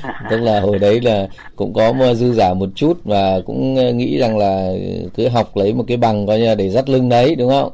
tức 0.30 0.38
là 0.38 0.62
hồi 0.62 0.80
đấy 0.80 1.02
là 1.02 1.28
cũng 1.56 1.74
có 1.74 2.14
dư 2.14 2.34
giả 2.34 2.54
một 2.54 2.70
chút 2.76 3.00
và 3.04 3.40
cũng 3.46 3.76
nghĩ 3.98 4.18
rằng 4.18 4.38
là 4.38 4.72
cứ 5.16 5.30
học 5.30 5.58
lấy 5.58 5.74
một 5.74 5.84
cái 5.88 5.98
bằng 5.98 6.28
coi 6.28 6.40
như 6.40 6.56
để 6.56 6.70
dắt 6.70 6.90
lưng 6.90 7.10
đấy 7.10 7.36
đúng 7.36 7.50
không 7.50 7.72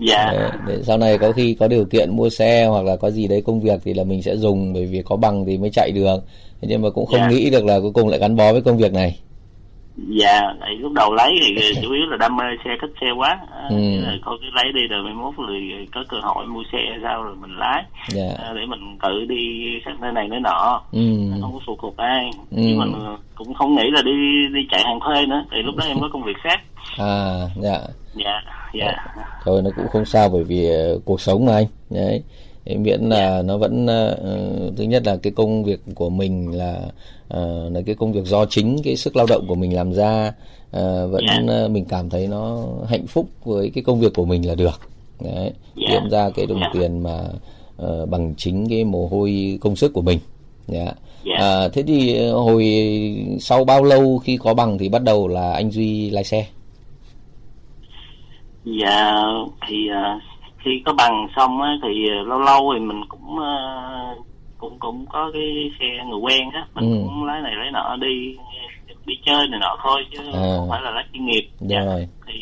dạ. 0.00 0.30
Để, 0.32 0.50
để 0.66 0.82
sau 0.82 0.98
này 0.98 1.18
có 1.18 1.32
khi 1.32 1.54
có 1.54 1.68
điều 1.68 1.84
kiện 1.84 2.16
mua 2.16 2.30
xe 2.30 2.66
hoặc 2.66 2.84
là 2.84 2.96
có 2.96 3.10
gì 3.10 3.28
đấy 3.28 3.42
công 3.42 3.60
việc 3.60 3.80
thì 3.84 3.94
là 3.94 4.04
mình 4.04 4.22
sẽ 4.22 4.36
dùng 4.36 4.72
bởi 4.72 4.86
vì 4.86 5.02
có 5.02 5.16
bằng 5.16 5.44
thì 5.46 5.58
mới 5.58 5.70
chạy 5.72 5.90
được. 5.94 6.16
Nhưng 6.60 6.82
mà 6.82 6.90
cũng 6.90 7.06
không 7.06 7.20
dạ. 7.20 7.30
nghĩ 7.30 7.50
được 7.50 7.64
là 7.64 7.80
cuối 7.80 7.92
cùng 7.92 8.08
lại 8.08 8.18
gắn 8.18 8.36
bó 8.36 8.52
với 8.52 8.62
công 8.62 8.78
việc 8.78 8.92
này 8.92 9.18
dạ 9.96 10.40
tại 10.60 10.70
lúc 10.80 10.92
đầu 10.92 11.14
lấy 11.14 11.40
thì 11.40 11.74
chủ 11.82 11.92
yếu 11.92 12.06
là 12.06 12.16
đam 12.16 12.36
mê 12.36 12.44
xe 12.64 12.70
thích 12.80 12.90
xe 13.00 13.06
quá. 13.16 13.38
Ừ. 13.70 13.76
rồi 14.06 14.20
coi 14.24 14.38
cái 14.40 14.50
lấy 14.54 14.72
đi 14.72 14.80
rồi 14.90 15.02
mai 15.04 15.14
mốt 15.14 15.34
rồi 15.36 15.88
có 15.94 16.04
cơ 16.08 16.16
hội 16.22 16.46
mua 16.46 16.62
xe 16.72 16.78
sao 17.02 17.22
rồi 17.22 17.34
mình 17.40 17.56
lái. 17.56 17.84
Dạ. 18.08 18.52
để 18.54 18.66
mình 18.68 18.98
tự 19.02 19.24
đi 19.28 19.72
sang 19.84 20.00
nơi 20.00 20.12
này 20.12 20.28
nơi 20.28 20.40
nọ. 20.40 20.82
Ừ. 20.92 21.00
không 21.40 21.52
có 21.52 21.60
phụ 21.66 21.76
thuộc 21.82 21.96
ai. 21.96 22.30
Ừ. 22.50 22.56
nhưng 22.56 22.78
mà 22.78 22.86
cũng 23.34 23.54
không 23.54 23.74
nghĩ 23.76 23.90
là 23.90 24.02
đi 24.02 24.46
đi 24.54 24.60
chạy 24.70 24.82
hàng 24.84 24.98
thuê 25.06 25.26
nữa. 25.26 25.44
Thì 25.52 25.62
lúc 25.62 25.76
đó 25.76 25.84
em 25.88 26.00
có 26.00 26.08
công 26.12 26.24
việc 26.24 26.36
khác. 26.42 26.60
À 26.98 27.46
dạ. 27.62 27.78
Dạ 28.14 28.42
dạ. 28.74 28.92
Thôi 29.44 29.62
nó 29.64 29.70
cũng 29.76 29.88
không 29.88 30.04
sao 30.04 30.28
bởi 30.28 30.44
vì 30.44 30.70
uh, 30.96 31.04
cuộc 31.04 31.20
sống 31.20 31.46
mà 31.46 31.52
anh. 31.54 31.66
Đấy 31.90 32.22
miễn 32.76 33.00
là 33.00 33.32
yeah. 33.32 33.44
nó 33.44 33.58
vẫn 33.58 33.84
uh, 33.84 34.76
thứ 34.76 34.84
nhất 34.84 35.02
là 35.06 35.16
cái 35.16 35.32
công 35.32 35.64
việc 35.64 35.80
của 35.94 36.10
mình 36.10 36.58
là 36.58 36.80
uh, 37.36 37.72
là 37.72 37.80
cái 37.86 37.94
công 37.94 38.12
việc 38.12 38.24
do 38.24 38.46
chính 38.46 38.76
cái 38.84 38.96
sức 38.96 39.16
lao 39.16 39.26
động 39.26 39.44
của 39.48 39.54
mình 39.54 39.74
làm 39.74 39.92
ra 39.92 40.32
uh, 40.76 41.10
vẫn 41.10 41.64
uh, 41.64 41.70
mình 41.70 41.84
cảm 41.84 42.10
thấy 42.10 42.26
nó 42.28 42.66
hạnh 42.88 43.06
phúc 43.06 43.28
với 43.44 43.70
cái 43.74 43.84
công 43.84 44.00
việc 44.00 44.14
của 44.14 44.24
mình 44.24 44.48
là 44.48 44.54
được 44.54 44.80
đấy 45.24 45.34
yeah. 45.42 45.52
kiếm 45.90 46.10
ra 46.10 46.30
cái 46.30 46.46
đồng 46.46 46.62
tiền 46.72 47.02
mà 47.02 47.20
uh, 47.82 48.08
bằng 48.08 48.34
chính 48.36 48.68
cái 48.68 48.84
mồ 48.84 49.06
hôi 49.06 49.58
công 49.60 49.76
sức 49.76 49.92
của 49.92 50.02
mình. 50.02 50.18
Yeah. 50.72 50.96
À, 51.38 51.68
thế 51.68 51.82
thì 51.82 52.28
hồi 52.28 52.64
sau 53.40 53.64
bao 53.64 53.84
lâu 53.84 54.18
khi 54.18 54.36
có 54.36 54.54
bằng 54.54 54.78
thì 54.78 54.88
bắt 54.88 55.02
đầu 55.02 55.28
là 55.28 55.52
anh 55.52 55.70
duy 55.70 56.10
lái 56.10 56.24
xe 56.24 56.46
dạ 58.64 59.14
thì 59.68 59.76
uh, 59.90 60.22
khi 60.64 60.82
có 60.86 60.92
bằng 60.92 61.28
xong 61.36 61.62
á 61.62 61.76
thì 61.82 62.10
lâu 62.26 62.38
lâu 62.38 62.72
thì 62.74 62.80
mình 62.80 63.04
cũng 63.08 63.38
uh, 63.38 64.26
cũng 64.58 64.78
cũng 64.78 65.06
có 65.06 65.30
cái 65.32 65.70
xe 65.80 66.04
người 66.08 66.18
quen 66.18 66.50
á 66.50 66.66
mình 66.74 66.92
ừ. 66.92 66.96
cũng 67.04 67.24
lái 67.24 67.40
này 67.40 67.54
lái 67.56 67.70
nọ 67.72 67.96
đi 68.00 68.36
đi 69.06 69.14
chơi 69.24 69.48
này 69.48 69.60
nọ 69.60 69.76
thôi 69.82 70.04
chứ 70.12 70.18
à. 70.32 70.40
không 70.56 70.68
phải 70.70 70.82
là 70.82 70.90
lái 70.90 71.04
chuyên 71.12 71.26
nghiệp 71.26 71.48
dạ 71.60 71.80
rồi. 71.80 72.08
thì 72.26 72.32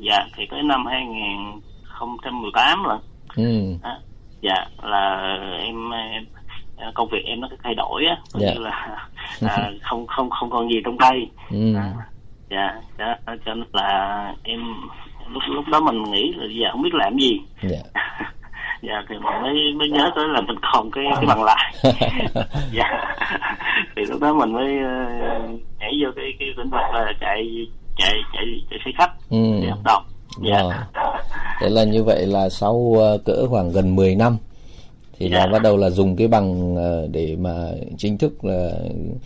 dạ 0.00 0.26
thì 0.36 0.46
tới 0.50 0.62
năm 0.62 0.86
2018 0.86 2.84
là 2.84 2.98
ừ. 3.36 3.76
à, 3.82 3.98
dạ 4.40 4.66
là 4.82 5.36
em, 5.58 5.90
em 5.90 6.24
công 6.94 7.08
việc 7.12 7.24
em 7.24 7.40
nó 7.40 7.48
thay 7.62 7.74
đổi 7.74 8.04
á 8.04 8.16
dạ. 8.34 8.54
như 8.54 8.60
là 8.60 8.98
à, 9.40 9.70
không 9.82 10.06
không 10.06 10.30
không 10.30 10.50
còn 10.50 10.68
gì 10.68 10.76
trong 10.84 10.98
tay 10.98 11.30
ừ. 11.50 11.74
à, 11.76 11.92
dạ 12.50 12.80
cho, 12.98 13.04
cho 13.46 13.54
nên 13.54 13.68
là 13.72 14.34
em 14.42 14.60
lúc 15.30 15.42
lúc 15.46 15.64
đó 15.72 15.80
mình 15.80 16.02
nghĩ 16.12 16.32
là 16.36 16.44
giờ 16.60 16.68
không 16.72 16.82
biết 16.82 16.94
làm 16.94 17.18
gì. 17.18 17.40
Dạ. 17.62 17.78
Dạ 18.88 19.04
thì 19.08 19.14
mình 19.14 19.42
mới 19.42 19.54
mới 19.74 19.88
nhớ 19.88 20.10
tới 20.16 20.24
là 20.28 20.40
mình 20.40 20.56
còn 20.72 20.90
cái 20.90 21.04
cái 21.14 21.26
bằng 21.26 21.44
lại 21.44 21.74
dạ. 22.72 22.84
Thì 23.96 24.02
lúc 24.08 24.20
đó 24.20 24.34
mình 24.34 24.52
mới 24.52 24.64
uh, 24.64 25.60
nhảy 25.80 25.92
vô 26.02 26.10
cái 26.16 26.24
cái 26.38 26.48
lĩnh 26.56 26.70
vực 26.70 26.80
là 26.92 27.12
chạy 27.20 27.66
chạy 27.96 28.12
chạy 28.32 28.44
chạy 28.70 28.78
xe 28.84 28.90
khách 28.98 29.12
ừ. 29.30 29.60
để 29.62 29.68
hợp 29.68 29.82
đồng 29.84 30.02
dạ. 30.42 30.88
Thế 31.60 31.70
là 31.70 31.84
như 31.84 32.04
vậy 32.04 32.26
là 32.26 32.48
sau 32.48 32.72
uh, 32.72 33.24
cỡ 33.24 33.46
khoảng 33.48 33.72
gần 33.72 33.96
10 33.96 34.14
năm 34.14 34.36
thì 35.18 35.30
dạ. 35.30 35.38
là 35.38 35.46
bắt 35.46 35.62
đầu 35.62 35.76
là 35.76 35.90
dùng 35.90 36.16
cái 36.16 36.28
bằng 36.28 36.74
uh, 36.74 37.10
để 37.10 37.36
mà 37.40 37.54
chính 37.98 38.18
thức 38.18 38.44
là 38.44 38.66
uh, 38.66 39.20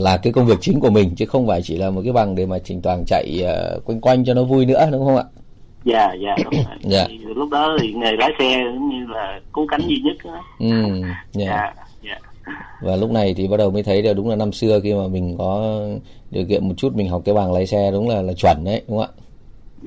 là 0.00 0.16
cái 0.16 0.32
công 0.32 0.46
việc 0.46 0.58
chính 0.60 0.80
của 0.80 0.90
mình 0.90 1.14
chứ 1.14 1.26
không 1.26 1.46
phải 1.46 1.62
chỉ 1.62 1.76
là 1.76 1.90
một 1.90 2.00
cái 2.04 2.12
bằng 2.12 2.34
để 2.34 2.46
mà 2.46 2.58
chỉnh 2.58 2.82
toàn 2.82 3.04
chạy 3.06 3.42
uh, 3.42 3.84
quanh 3.84 4.00
quanh 4.00 4.24
cho 4.24 4.34
nó 4.34 4.44
vui 4.44 4.66
nữa 4.66 4.88
đúng 4.92 5.04
không 5.04 5.16
ạ? 5.16 5.24
Dạ 5.84 6.14
dạ 6.24 6.36
đúng 6.44 6.54
rồi. 6.54 6.76
Dạ. 6.80 7.04
Thì 7.08 7.18
lúc 7.18 7.50
đó 7.50 7.76
thì 7.80 7.92
nghề 7.92 8.12
lái 8.12 8.30
xe 8.38 8.62
cũng 8.74 8.88
như 8.88 9.06
là 9.06 9.40
cứu 9.52 9.66
cánh 9.66 9.80
duy 9.80 10.00
nhất 10.04 10.16
đó. 10.24 10.42
Ừ, 10.58 11.02
dạ. 11.32 11.46
dạ. 11.46 11.72
Dạ. 12.02 12.18
Và 12.82 12.96
lúc 12.96 13.10
này 13.10 13.34
thì 13.34 13.48
bắt 13.48 13.56
đầu 13.56 13.70
mới 13.70 13.82
thấy 13.82 14.02
là 14.02 14.12
đúng 14.12 14.28
là 14.28 14.36
năm 14.36 14.52
xưa 14.52 14.80
khi 14.80 14.94
mà 14.94 15.08
mình 15.08 15.36
có 15.38 15.80
điều 16.30 16.44
kiện 16.48 16.68
một 16.68 16.74
chút 16.76 16.94
mình 16.94 17.08
học 17.08 17.22
cái 17.24 17.34
bằng 17.34 17.52
lái 17.52 17.66
xe 17.66 17.90
đúng 17.92 18.08
là 18.08 18.22
là 18.22 18.32
chuẩn 18.32 18.64
đấy 18.64 18.82
đúng 18.88 18.98
không 18.98 19.06
ạ? 19.06 19.16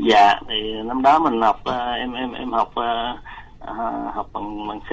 Dạ 0.10 0.40
thì 0.50 0.56
năm 0.86 1.02
đó 1.02 1.20
mình 1.20 1.42
học 1.42 1.62
uh, 1.70 1.76
em 2.00 2.14
em 2.14 2.32
em 2.34 2.52
học 2.52 2.74
uh, 2.80 3.20
học 4.14 4.30
bằng 4.34 4.68
bằng 4.68 4.80
C. 4.80 4.92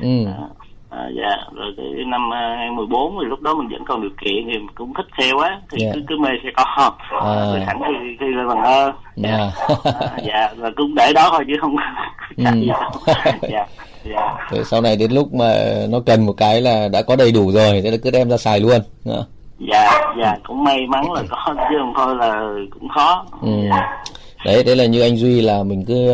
Ừ. 0.00 0.22
Uh, 0.22 0.67
À, 0.90 1.08
dạ 1.16 1.36
rồi 1.54 1.74
cái 1.76 2.04
năm 2.06 2.30
2014 2.30 3.18
thì 3.20 3.26
lúc 3.28 3.40
đó 3.40 3.54
mình 3.54 3.68
vẫn 3.68 3.84
còn 3.88 4.02
điều 4.02 4.10
kiện 4.24 4.44
thì 4.46 4.58
mình 4.58 4.66
cũng 4.74 4.92
thích 4.96 5.06
xe 5.18 5.32
quá 5.32 5.60
thì 5.70 5.84
yeah. 5.84 5.94
Dạ. 5.94 6.00
cứ 6.00 6.06
cứ 6.08 6.18
mê 6.18 6.28
xe 6.44 6.50
con 6.56 6.92
à. 7.10 7.44
rồi 7.52 7.62
sẵn 7.66 7.78
khi 7.86 8.16
khi 8.20 8.26
lên 8.26 8.48
bằng 8.48 8.62
ơ 8.62 8.92
dạ 9.16 9.28
yeah. 9.28 9.52
à, 9.84 10.18
dạ 10.26 10.52
và 10.56 10.70
cũng 10.76 10.94
để 10.94 11.12
đó 11.14 11.28
thôi 11.30 11.44
chứ 11.48 11.54
không 11.60 11.76
ừ. 12.36 12.44
dạ 13.50 13.66
dạ 14.04 14.36
rồi 14.50 14.64
sau 14.64 14.80
này 14.80 14.96
đến 14.96 15.12
lúc 15.12 15.34
mà 15.34 15.54
nó 15.88 16.00
cần 16.06 16.26
một 16.26 16.32
cái 16.36 16.60
là 16.60 16.88
đã 16.92 17.02
có 17.02 17.16
đầy 17.16 17.32
đủ 17.32 17.52
rồi 17.52 17.80
thế 17.84 17.90
là 17.90 17.96
cứ 18.02 18.10
đem 18.10 18.30
ra 18.30 18.36
xài 18.36 18.60
luôn 18.60 18.80
dạ 19.58 19.90
dạ 20.20 20.36
cũng 20.46 20.64
may 20.64 20.86
mắn 20.86 21.12
là 21.12 21.22
có 21.30 21.54
chứ 21.70 21.76
không 21.78 21.92
thôi 21.96 22.16
là 22.16 22.48
cũng 22.70 22.88
khó 22.88 23.26
ừ. 23.42 23.50
dạ 23.70 24.04
đấy 24.44 24.64
đấy 24.64 24.76
là 24.76 24.86
như 24.86 25.00
anh 25.00 25.16
duy 25.16 25.40
là 25.40 25.62
mình 25.62 25.84
cứ 25.84 26.12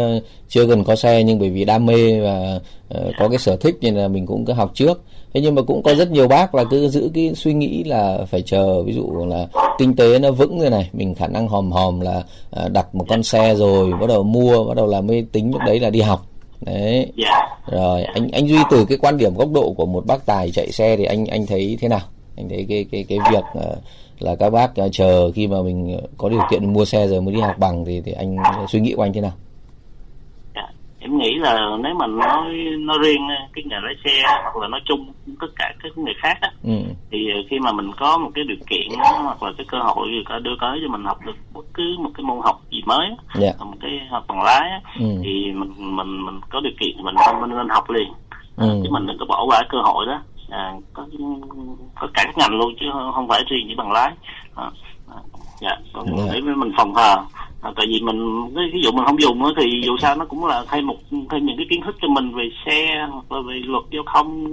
chưa 0.48 0.66
cần 0.68 0.84
có 0.84 0.96
xe 0.96 1.22
nhưng 1.22 1.38
bởi 1.38 1.50
vì 1.50 1.64
đam 1.64 1.86
mê 1.86 2.20
và 2.20 2.58
có 3.18 3.28
cái 3.28 3.38
sở 3.38 3.56
thích 3.56 3.76
nên 3.80 3.94
là 3.94 4.08
mình 4.08 4.26
cũng 4.26 4.44
cứ 4.44 4.52
học 4.52 4.70
trước. 4.74 5.02
Thế 5.34 5.40
nhưng 5.40 5.54
mà 5.54 5.62
cũng 5.62 5.82
có 5.82 5.94
rất 5.94 6.10
nhiều 6.10 6.28
bác 6.28 6.54
là 6.54 6.64
cứ 6.70 6.88
giữ 6.88 7.10
cái 7.14 7.32
suy 7.34 7.54
nghĩ 7.54 7.84
là 7.84 8.18
phải 8.30 8.42
chờ 8.42 8.82
ví 8.82 8.92
dụ 8.92 9.26
là 9.26 9.46
kinh 9.78 9.96
tế 9.96 10.18
nó 10.18 10.30
vững 10.30 10.60
rồi 10.60 10.70
này 10.70 10.90
mình 10.92 11.14
khả 11.14 11.26
năng 11.26 11.48
hòm 11.48 11.72
hòm 11.72 12.00
là 12.00 12.22
uh, 12.64 12.72
đặt 12.72 12.94
một 12.94 13.04
con 13.08 13.22
xe 13.22 13.54
rồi 13.54 13.92
bắt 13.92 14.06
đầu 14.08 14.22
mua 14.22 14.64
bắt 14.64 14.76
đầu 14.76 14.86
là 14.86 15.00
mới 15.00 15.26
tính 15.32 15.52
lúc 15.52 15.60
đấy 15.66 15.80
là 15.80 15.90
đi 15.90 16.00
học. 16.00 16.26
Đấy. 16.60 17.12
Rồi 17.70 18.02
anh 18.02 18.28
anh 18.30 18.48
duy 18.48 18.58
từ 18.70 18.84
cái 18.84 18.98
quan 18.98 19.16
điểm 19.16 19.34
góc 19.34 19.50
độ 19.52 19.72
của 19.76 19.86
một 19.86 20.06
bác 20.06 20.26
tài 20.26 20.50
chạy 20.50 20.72
xe 20.72 20.96
thì 20.96 21.04
anh 21.04 21.26
anh 21.26 21.46
thấy 21.46 21.78
thế 21.80 21.88
nào? 21.88 22.00
Anh 22.36 22.48
thấy 22.48 22.66
cái 22.68 22.86
cái 22.92 23.04
cái 23.08 23.18
việc 23.32 23.44
uh, 23.58 23.78
là 24.18 24.34
các 24.34 24.50
bác 24.50 24.70
uh, 24.84 24.92
chờ 24.92 25.30
khi 25.32 25.46
mà 25.46 25.62
mình 25.62 26.00
có 26.18 26.28
điều 26.28 26.40
kiện 26.50 26.72
mua 26.72 26.84
xe 26.84 27.06
rồi 27.06 27.20
mới 27.20 27.34
đi 27.34 27.40
học 27.40 27.58
bằng 27.58 27.84
thì 27.84 28.00
thì 28.00 28.12
anh 28.12 28.36
suy 28.68 28.80
nghĩ 28.80 28.94
của 28.96 29.02
anh 29.02 29.12
thế 29.12 29.20
nào? 29.20 29.32
dạ, 29.36 29.43
em 31.04 31.18
nghĩ 31.18 31.34
là 31.34 31.76
nếu 31.82 31.94
mà 31.94 32.06
nói 32.06 32.54
nói 32.78 32.98
riêng 33.02 33.28
cái 33.52 33.64
nghề 33.66 33.76
lái 33.82 33.94
xe 34.04 34.22
hoặc 34.42 34.56
là 34.56 34.68
nói 34.68 34.80
chung 34.84 35.12
tất 35.40 35.46
cả 35.56 35.74
các 35.82 35.98
nghề 35.98 36.12
khác 36.22 36.38
á, 36.40 36.50
ừ. 36.62 36.72
thì 37.10 37.18
khi 37.50 37.58
mà 37.58 37.72
mình 37.72 37.90
có 37.96 38.18
một 38.18 38.30
cái 38.34 38.44
điều 38.44 38.56
kiện 38.66 38.98
hoặc 38.98 39.42
là 39.42 39.52
cái 39.58 39.66
cơ 39.68 39.78
hội 39.78 40.08
có 40.28 40.38
đưa 40.38 40.56
tới 40.60 40.78
cho 40.82 40.92
mình 40.92 41.04
học 41.04 41.18
được 41.26 41.36
bất 41.54 41.64
cứ 41.74 41.82
một 41.98 42.10
cái 42.14 42.24
môn 42.24 42.38
học 42.44 42.60
gì 42.70 42.82
mới 42.86 43.06
yeah. 43.06 43.18
Dạ. 43.58 43.64
một 43.64 43.76
cái 43.80 43.90
học 44.10 44.24
bằng 44.28 44.42
lái 44.42 44.70
á, 44.70 44.80
ừ. 44.98 45.06
thì 45.24 45.52
mình 45.52 45.96
mình 45.96 46.24
mình 46.26 46.40
có 46.50 46.60
điều 46.60 46.72
kiện 46.80 47.04
mình 47.04 47.14
mình 47.40 47.50
nên 47.50 47.68
học 47.68 47.90
liền 47.90 48.12
ừ. 48.56 48.80
chứ 48.82 48.90
mình 48.90 49.06
đừng 49.06 49.18
có 49.18 49.26
bỏ 49.26 49.44
qua 49.46 49.62
cơ 49.68 49.78
hội 49.82 50.06
đó 50.06 50.22
à, 50.50 50.72
có 50.92 51.06
có 51.94 52.08
cả 52.14 52.24
các 52.24 52.38
ngành 52.38 52.58
luôn 52.58 52.74
chứ 52.80 52.86
không 53.14 53.28
phải 53.28 53.44
riêng 53.50 53.66
chỉ 53.68 53.74
bằng 53.74 53.92
lái 53.92 54.12
à, 54.54 54.70
à, 55.08 55.18
dạ 55.60 55.76
còn 55.92 56.06
yeah. 56.06 56.18
Dạ. 56.18 56.32
để 56.34 56.40
mình 56.40 56.72
phòng 56.76 56.94
hờ 56.94 57.16
à, 57.64 57.70
tại 57.76 57.86
vì 57.88 58.00
mình 58.00 58.48
ví 58.54 58.80
dụ 58.84 58.92
mình 58.92 59.04
không 59.06 59.20
dùng 59.20 59.42
thì 59.56 59.80
dù 59.84 59.96
sao 60.02 60.16
nó 60.16 60.24
cũng 60.24 60.46
là 60.46 60.64
thêm 60.70 60.86
một 60.86 60.96
thêm 61.10 61.46
những 61.46 61.56
cái 61.56 61.66
kiến 61.70 61.80
thức 61.86 61.96
cho 62.02 62.08
mình 62.08 62.34
về 62.34 62.44
xe 62.66 63.06
hoặc 63.12 63.32
là 63.32 63.38
về 63.48 63.54
luật 63.64 63.84
giao 63.92 64.02
thông 64.14 64.46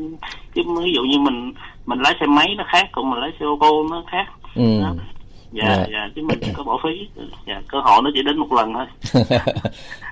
chứ 0.56 0.62
ví 0.84 0.94
dụ 0.96 1.02
như 1.02 1.20
mình 1.20 1.54
mình 1.86 2.00
lái 2.00 2.16
xe 2.20 2.26
máy 2.26 2.48
nó 2.58 2.64
khác 2.72 2.90
còn 2.92 3.10
mình 3.10 3.20
lái 3.20 3.32
xe 3.40 3.46
ô 3.46 3.58
tô 3.62 3.86
nó 3.92 4.04
khác 4.12 4.26
ừ. 4.56 4.82
đó. 4.82 4.94
dạ 5.52 5.64
yeah. 5.64 5.90
dạ 5.92 6.10
chứ 6.16 6.22
mình 6.22 6.40
có 6.54 6.64
bỏ 6.64 6.80
phí 6.84 7.22
dạ 7.48 7.62
cơ 7.68 7.80
hội 7.80 8.02
nó 8.04 8.10
chỉ 8.14 8.22
đến 8.24 8.38
một 8.38 8.54
lần 8.54 8.74
thôi 8.74 8.86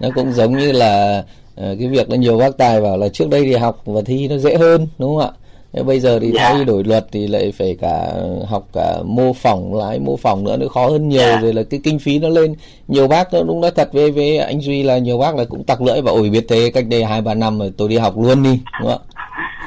nó 0.01 0.07
cũng 0.15 0.31
giống 0.31 0.57
như 0.57 0.71
là 0.71 1.23
ờ, 1.55 1.75
cái 1.79 1.87
việc 1.87 2.09
là 2.09 2.15
nhiều 2.15 2.37
bác 2.37 2.57
tài 2.57 2.81
bảo 2.81 2.97
là 2.97 3.09
trước 3.09 3.29
đây 3.29 3.43
thì 3.45 3.53
học 3.53 3.75
và 3.85 4.01
thi 4.05 4.27
nó 4.27 4.37
dễ 4.37 4.57
hơn 4.57 4.87
đúng 4.97 5.17
không 5.17 5.27
ạ 5.27 5.31
Thế 5.73 5.83
bây 5.83 5.99
giờ 5.99 6.19
thì 6.19 6.31
thay 6.37 6.65
đổi 6.65 6.83
luật 6.83 7.07
thì 7.11 7.27
lại 7.27 7.51
phải 7.57 7.77
cả 7.81 8.13
học 8.49 8.63
cả 8.73 8.97
mô 9.05 9.33
phỏng 9.33 9.75
lái 9.75 9.99
mô 9.99 10.17
phỏng 10.17 10.43
nữa 10.43 10.57
nó 10.57 10.67
khó 10.67 10.87
hơn 10.87 11.09
nhiều 11.09 11.21
yeah. 11.21 11.41
rồi 11.41 11.53
là 11.53 11.63
cái 11.69 11.79
kinh 11.83 11.99
phí 11.99 12.19
nó 12.19 12.29
lên 12.29 12.55
nhiều 12.87 13.07
bác 13.07 13.33
nó 13.33 13.43
đúng 13.43 13.61
nói 13.61 13.71
thật 13.75 13.89
với 13.93 14.11
với 14.11 14.37
anh 14.37 14.61
duy 14.61 14.83
là 14.83 14.97
nhiều 14.97 15.17
bác 15.17 15.35
là 15.35 15.43
cũng 15.49 15.63
tặc 15.63 15.81
lưỡi 15.81 16.01
và 16.01 16.11
ôi 16.11 16.29
biết 16.29 16.45
thế 16.49 16.71
cách 16.73 16.85
đây 16.89 17.03
hai 17.03 17.21
ba 17.21 17.33
năm 17.33 17.59
rồi 17.59 17.73
tôi 17.77 17.89
đi 17.89 17.97
học 17.97 18.13
luôn 18.17 18.43
đi 18.43 18.61
đúng 18.81 18.91
không 18.91 19.01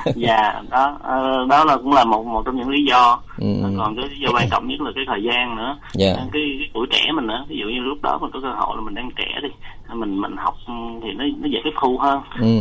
dạ 0.16 0.62
đó 0.71 0.97
uh, 0.97 1.49
đó 1.49 1.64
là 1.64 1.76
cũng 1.76 1.92
là 1.92 2.04
một 2.04 2.26
một 2.26 2.42
trong 2.44 2.56
những 2.56 2.71
lý 2.71 2.85
do 2.85 3.21
ừ. 3.38 3.47
còn 3.78 3.97
cái 3.97 4.04
lý 4.09 4.16
do 4.21 4.28
quan 4.35 4.49
trọng 4.50 4.68
nhất 4.68 4.80
là 4.80 4.90
cái 4.94 5.04
thời 5.06 5.23
gian 5.23 5.56
nữa 5.56 5.76
yeah. 5.99 6.16
Dạ. 6.16 6.16
cái, 6.16 6.28
cái 6.32 6.68
tuổi 6.75 6.87
trẻ 6.90 7.12
mình 7.14 7.26
nữa 7.26 7.44
ví 7.49 7.56
dụ 7.56 7.66
như 7.66 7.80
lúc 7.80 7.99
đó 8.02 8.18
mình 8.23 8.30
có 8.35 8.40
cơ 8.40 8.52
hội 8.56 8.76
là 8.76 8.82
mình 8.82 8.94
đang 8.94 9.11
trẻ 9.16 9.40
đi 9.42 9.49
mình 9.94 10.21
mình 10.21 10.37
học 10.37 10.54
thì 11.02 11.09
nó 11.16 11.25
nó 11.38 11.49
dễ 11.49 11.59
tiếp 11.64 11.71
thu 11.80 11.99
hơn 11.99 12.21
ừ. 12.40 12.61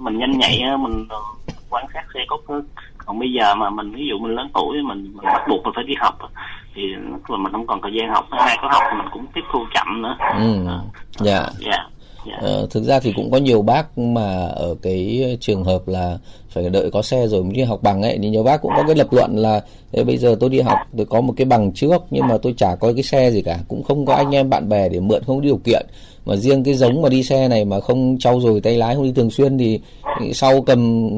mình 0.00 0.18
nhanh 0.18 0.38
nhạy 0.38 0.62
mình 0.78 1.06
quan 1.72 1.86
sát 1.94 2.04
sẽ 2.14 2.20
tốt 2.28 2.40
hơn 2.48 2.64
còn 3.06 3.18
bây 3.18 3.32
giờ 3.32 3.54
mà 3.54 3.70
mình 3.70 3.92
ví 3.92 4.02
dụ 4.10 4.18
mình 4.18 4.34
lớn 4.36 4.48
tuổi 4.54 4.82
mình, 4.82 5.02
mình 5.02 5.24
bắt 5.24 5.42
buộc 5.48 5.64
mình 5.64 5.72
phải 5.74 5.84
đi 5.84 5.94
học 6.00 6.18
thì 6.74 6.82
mình 7.28 7.52
không 7.52 7.66
còn 7.66 7.80
thời 7.82 7.92
gian 7.94 8.14
học 8.14 8.26
hay 8.30 8.58
có 8.62 8.68
học 8.72 8.82
mình 8.98 9.06
cũng 9.12 9.26
tiếp 9.34 9.40
thu 9.52 9.58
chậm 9.74 10.02
nữa 10.02 10.16
ừ. 10.38 10.66
dạ 11.20 11.46
dạ 11.58 11.88
Yeah. 12.26 12.42
Dạ. 12.42 12.48
Ờ, 12.48 12.66
thực 12.70 12.82
ra 12.82 13.00
thì 13.00 13.12
cũng 13.16 13.30
có 13.30 13.38
nhiều 13.38 13.62
bác 13.62 13.98
mà 13.98 14.46
ở 14.46 14.74
cái 14.82 15.36
trường 15.40 15.64
hợp 15.64 15.82
là 15.86 16.18
phải 16.48 16.70
đợi 16.70 16.90
có 16.92 17.02
xe 17.02 17.26
rồi 17.26 17.42
mới 17.42 17.52
đi 17.52 17.62
học 17.62 17.78
bằng 17.82 18.02
ấy 18.02 18.18
thì 18.22 18.28
nhiều 18.28 18.42
bác 18.42 18.62
cũng 18.62 18.72
có 18.76 18.82
cái 18.86 18.96
lập 18.96 19.06
luận 19.10 19.36
là 19.36 19.60
bây 19.92 20.18
giờ 20.18 20.36
tôi 20.40 20.50
đi 20.50 20.60
học 20.60 20.78
tôi 20.96 21.06
có 21.06 21.20
một 21.20 21.34
cái 21.36 21.44
bằng 21.44 21.72
trước 21.72 22.02
nhưng 22.10 22.26
mà 22.28 22.38
tôi 22.38 22.54
chả 22.56 22.74
có 22.74 22.92
cái 22.92 23.02
xe 23.02 23.30
gì 23.30 23.42
cả. 23.42 23.58
Cũng 23.68 23.82
không 23.82 24.06
có 24.06 24.14
anh 24.14 24.30
em 24.30 24.50
bạn 24.50 24.68
bè 24.68 24.88
để 24.88 25.00
mượn 25.00 25.22
không 25.24 25.36
có 25.36 25.42
điều 25.42 25.56
kiện. 25.56 25.86
Mà 26.24 26.36
riêng 26.36 26.64
cái 26.64 26.74
giống 26.74 27.02
mà 27.02 27.08
đi 27.08 27.22
xe 27.22 27.48
này 27.48 27.64
mà 27.64 27.80
không 27.80 28.18
trau 28.18 28.40
dồi 28.40 28.60
tay 28.60 28.76
lái 28.76 28.94
không 28.94 29.04
đi 29.04 29.12
thường 29.12 29.30
xuyên 29.30 29.58
thì, 29.58 29.80
thì 30.20 30.32
sau 30.32 30.62
cầm 30.62 31.10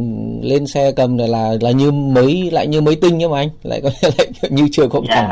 lên 0.43 0.67
xe 0.67 0.93
cầm 0.93 1.19
là 1.19 1.27
là, 1.27 1.55
là 1.61 1.71
như 1.71 1.91
mới 1.91 2.51
lại 2.51 2.67
như 2.67 2.81
mới 2.81 2.97
tinh 2.97 3.19
nhá 3.19 3.29
mà 3.29 3.39
anh. 3.39 3.49
Lại 3.63 3.81
có 3.81 3.91
lại 4.19 4.29
như 4.51 4.69
chưa 4.73 4.89
có 4.89 5.01
bằng. 5.01 5.31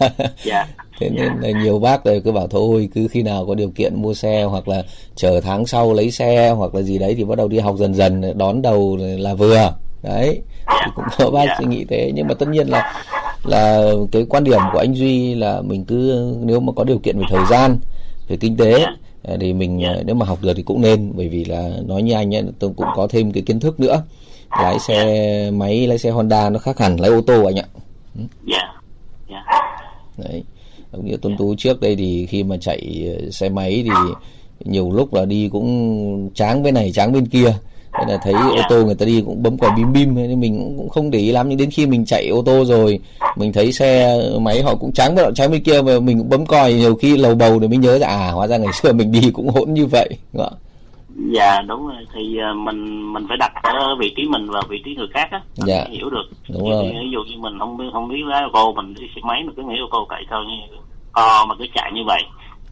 Yeah. 0.00 0.12
yeah 0.44 0.68
thế 1.00 1.08
nên 1.08 1.24
yeah. 1.24 1.42
là 1.42 1.62
nhiều 1.62 1.78
bác 1.78 2.04
rồi 2.04 2.20
cứ 2.24 2.32
bảo 2.32 2.46
thôi 2.46 2.88
cứ 2.94 3.08
khi 3.08 3.22
nào 3.22 3.46
có 3.46 3.54
điều 3.54 3.70
kiện 3.70 4.02
mua 4.02 4.14
xe 4.14 4.44
hoặc 4.44 4.68
là 4.68 4.82
chờ 5.14 5.40
tháng 5.40 5.66
sau 5.66 5.92
lấy 5.92 6.10
xe 6.10 6.50
hoặc 6.50 6.74
là 6.74 6.82
gì 6.82 6.98
đấy 6.98 7.14
thì 7.14 7.24
bắt 7.24 7.38
đầu 7.38 7.48
đi 7.48 7.58
học 7.58 7.76
dần 7.78 7.94
dần 7.94 8.38
đón 8.38 8.62
đầu 8.62 8.98
là 9.00 9.34
vừa. 9.34 9.74
Đấy 10.02 10.40
thì 10.66 10.90
cũng 10.94 11.04
có 11.18 11.30
bác 11.30 11.44
yeah. 11.44 11.58
suy 11.58 11.64
nghĩ 11.64 11.84
thế 11.84 12.12
nhưng 12.14 12.28
mà 12.28 12.34
tất 12.34 12.48
nhiên 12.48 12.68
là 12.68 13.02
là 13.44 13.92
cái 14.12 14.26
quan 14.28 14.44
điểm 14.44 14.60
của 14.72 14.78
anh 14.78 14.94
duy 14.94 15.34
là 15.34 15.60
mình 15.60 15.84
cứ, 15.84 16.34
nếu 16.42 16.60
mà 16.60 16.72
có 16.76 16.84
điều 16.84 16.98
kiện 16.98 17.18
về 17.18 17.24
thời 17.30 17.46
gian, 17.50 17.78
về 18.28 18.36
kinh 18.36 18.56
tế 18.56 18.78
yeah. 18.78 19.40
thì 19.40 19.52
mình 19.52 19.78
yeah. 19.78 19.96
nếu 20.04 20.14
mà 20.14 20.26
học 20.26 20.38
được 20.42 20.52
thì 20.56 20.62
cũng 20.62 20.80
nên 20.80 21.12
bởi 21.14 21.28
vì 21.28 21.44
là 21.44 21.70
nói 21.86 22.02
như 22.02 22.12
anh 22.14 22.34
ấy, 22.34 22.44
tôi 22.58 22.70
cũng 22.76 22.86
có 22.96 23.06
thêm 23.10 23.32
cái 23.32 23.42
kiến 23.42 23.60
thức 23.60 23.80
nữa 23.80 24.02
lái 24.62 24.78
xe 24.78 25.50
máy, 25.50 25.86
lái 25.86 25.98
xe 25.98 26.10
Honda 26.10 26.50
nó 26.50 26.58
khác 26.58 26.78
hẳn 26.78 27.00
lái 27.00 27.10
ô 27.10 27.20
tô 27.20 27.44
anh 27.44 27.56
ạ. 27.56 27.66
Đấy 30.16 30.44
giống 30.92 31.06
như 31.06 31.16
tuấn 31.16 31.36
tú 31.36 31.54
trước 31.58 31.80
đây 31.80 31.96
thì 31.96 32.26
khi 32.26 32.42
mà 32.42 32.56
chạy 32.56 33.08
à, 33.18 33.30
xe 33.30 33.48
máy 33.48 33.84
thì 33.84 33.90
nhiều 34.64 34.92
lúc 34.92 35.14
là 35.14 35.24
đi 35.24 35.48
cũng 35.48 36.30
tráng 36.34 36.62
bên 36.62 36.74
này 36.74 36.92
tráng 36.92 37.12
bên 37.12 37.26
kia 37.26 37.54
nên 37.98 38.08
là 38.08 38.18
thấy 38.22 38.32
ô 38.32 38.62
tô 38.68 38.84
người 38.84 38.94
ta 38.94 39.06
đi 39.06 39.22
cũng 39.26 39.42
bấm 39.42 39.58
còi 39.58 39.70
bim 39.76 39.92
bim 39.92 40.14
nên 40.14 40.40
mình 40.40 40.74
cũng 40.76 40.88
không 40.88 41.10
để 41.10 41.18
ý 41.18 41.32
lắm 41.32 41.48
nhưng 41.48 41.58
đến 41.58 41.70
khi 41.70 41.86
mình 41.86 42.04
chạy 42.04 42.28
ô 42.28 42.42
tô 42.46 42.64
rồi 42.64 42.98
mình 43.36 43.52
thấy 43.52 43.72
xe 43.72 44.18
máy 44.40 44.62
họ 44.62 44.74
cũng 44.74 44.92
trắng 44.92 45.14
nọ 45.14 45.30
trắng 45.34 45.50
bên 45.50 45.62
kia 45.62 45.82
mà 45.82 46.00
mình 46.00 46.18
cũng 46.18 46.28
bấm 46.28 46.46
còi 46.46 46.72
nhiều 46.72 46.94
khi 46.94 47.16
lầu 47.16 47.34
bầu 47.34 47.58
để 47.58 47.68
mới 47.68 47.76
nhớ 47.76 47.98
ra 47.98 48.06
à 48.06 48.30
hóa 48.30 48.46
ra 48.46 48.56
ngày 48.56 48.72
xưa 48.82 48.92
mình 48.92 49.12
đi 49.12 49.30
cũng 49.30 49.48
hỗn 49.48 49.74
như 49.74 49.86
vậy 49.86 50.08
đúng 50.32 50.42
không? 50.42 50.58
dạ 51.32 51.62
đúng 51.62 51.86
rồi 51.86 52.06
thì 52.14 52.38
uh, 52.50 52.56
mình 52.56 53.12
mình 53.12 53.26
phải 53.28 53.36
đặt 53.36 53.52
ở 53.62 53.96
vị 54.00 54.12
trí 54.16 54.22
mình 54.28 54.46
và 54.50 54.60
vị 54.68 54.82
trí 54.84 54.94
người 54.94 55.08
khác 55.14 55.28
á 55.30 55.40
dạ. 55.54 55.84
hiểu 55.90 56.10
được 56.10 56.24
đúng 56.48 56.70
rồi. 56.70 56.84
ví 56.84 57.10
dụ 57.12 57.18
như 57.24 57.36
mình 57.38 57.58
không 57.58 57.76
biết 57.76 57.84
không 57.92 58.08
biết 58.08 58.22
lái 58.26 58.42
ô 58.42 58.48
tô 58.52 58.72
mình 58.72 58.94
đi 58.94 59.06
xe 59.14 59.20
máy 59.24 59.42
mà 59.46 59.52
cứ 59.56 59.62
nghĩ 59.62 59.74
ô 59.80 59.88
tô 59.90 60.06
tại 60.10 60.24
sao 60.30 60.44
như 60.44 60.76
co 61.12 61.46
mà 61.48 61.54
cứ 61.58 61.64
chạy 61.74 61.92
như 61.94 62.00
vậy 62.06 62.22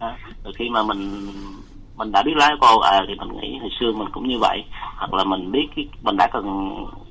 đó. 0.01 0.13
rồi 0.45 0.53
khi 0.57 0.69
mà 0.69 0.83
mình 0.83 1.29
mình 1.97 2.13
đã 2.13 2.23
biết 2.23 2.37
lái 2.37 2.51
ô 2.61 2.79
à 2.79 3.03
thì 3.09 3.15
mình 3.15 3.41
nghĩ 3.41 3.59
hồi 3.61 3.71
xưa 3.81 3.93
mình 3.93 4.09
cũng 4.13 4.29
như 4.29 4.39
vậy. 4.39 4.59
Hoặc 4.97 5.15
là 5.15 5.25
mình 5.25 5.53
biết 5.53 5.67
cái, 5.77 5.89
mình 6.03 6.17
đã 6.17 6.29
cần 6.33 6.45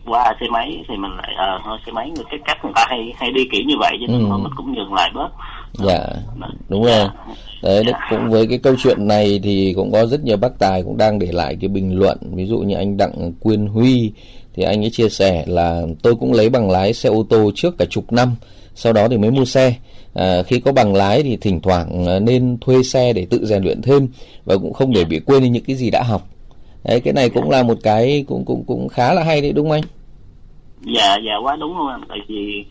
qua 0.05 0.33
xe 0.39 0.45
máy 0.51 0.83
thì 0.87 0.97
mình 0.97 1.11
lại 1.17 1.33
à, 1.37 1.59
thôi 1.65 1.77
xe 1.85 1.91
máy 1.91 2.11
người 2.15 2.25
cái 2.29 2.39
cách 2.45 2.57
người 2.63 2.73
ta 2.75 2.85
hay 2.89 3.13
hay 3.17 3.31
đi 3.31 3.47
kiểu 3.51 3.61
như 3.67 3.75
vậy 3.79 3.97
cho 4.01 4.13
nên 4.13 4.29
ừ. 4.29 4.37
mình 4.37 4.51
cũng 4.55 4.75
dừng 4.75 4.93
lại 4.93 5.11
bớt. 5.13 5.29
Dạ 5.73 5.99
đúng 6.69 6.83
rồi. 6.83 7.07
Đấy 7.63 7.83
dạ. 7.87 8.07
cũng 8.09 8.29
với 8.29 8.47
cái 8.47 8.57
câu 8.57 8.75
chuyện 8.83 9.07
này 9.07 9.39
thì 9.43 9.73
cũng 9.75 9.91
có 9.91 10.05
rất 10.05 10.23
nhiều 10.23 10.37
bác 10.37 10.59
tài 10.59 10.83
cũng 10.83 10.97
đang 10.97 11.19
để 11.19 11.27
lại 11.31 11.57
cái 11.61 11.67
bình 11.67 11.99
luận. 11.99 12.17
Ví 12.21 12.45
dụ 12.45 12.57
như 12.57 12.75
anh 12.75 12.97
đặng 12.97 13.33
quyên 13.39 13.67
huy 13.67 14.11
thì 14.55 14.63
anh 14.63 14.83
ấy 14.83 14.89
chia 14.89 15.09
sẻ 15.09 15.43
là 15.47 15.81
tôi 16.03 16.15
cũng 16.15 16.33
lấy 16.33 16.49
bằng 16.49 16.71
lái 16.71 16.93
xe 16.93 17.09
ô 17.09 17.25
tô 17.29 17.51
trước 17.55 17.77
cả 17.77 17.85
chục 17.89 18.11
năm 18.11 18.35
sau 18.75 18.93
đó 18.93 19.07
thì 19.07 19.17
mới 19.17 19.31
mua 19.31 19.45
xe. 19.45 19.75
À, 20.13 20.43
khi 20.43 20.59
có 20.59 20.71
bằng 20.71 20.95
lái 20.95 21.23
thì 21.23 21.37
thỉnh 21.37 21.59
thoảng 21.61 22.05
à, 22.05 22.19
nên 22.19 22.57
thuê 22.61 22.83
xe 22.83 23.13
để 23.13 23.27
tự 23.29 23.45
rèn 23.45 23.63
luyện 23.63 23.81
thêm 23.81 24.07
và 24.45 24.57
cũng 24.57 24.73
không 24.73 24.93
để 24.93 25.05
bị 25.05 25.19
quên 25.19 25.43
đi 25.43 25.49
những 25.49 25.63
cái 25.63 25.75
gì 25.75 25.89
đã 25.91 26.03
học. 26.03 26.27
Đấy 26.83 26.99
cái 26.99 27.13
này 27.13 27.29
cũng 27.29 27.49
là 27.49 27.63
một 27.63 27.77
cái 27.83 28.25
cũng 28.27 28.45
cũng 28.45 28.63
cũng 28.67 28.87
khá 28.87 29.13
là 29.13 29.23
hay 29.23 29.41
đấy 29.41 29.51
đúng 29.51 29.69
không 29.69 29.71
anh? 29.71 29.83
Dạ 30.95 31.17
dạ 31.25 31.33
quá 31.43 31.55
đúng 31.55 31.77
luôn 31.77 31.87
anh 31.87 32.01
tại 32.09 32.17
vì 32.27 32.65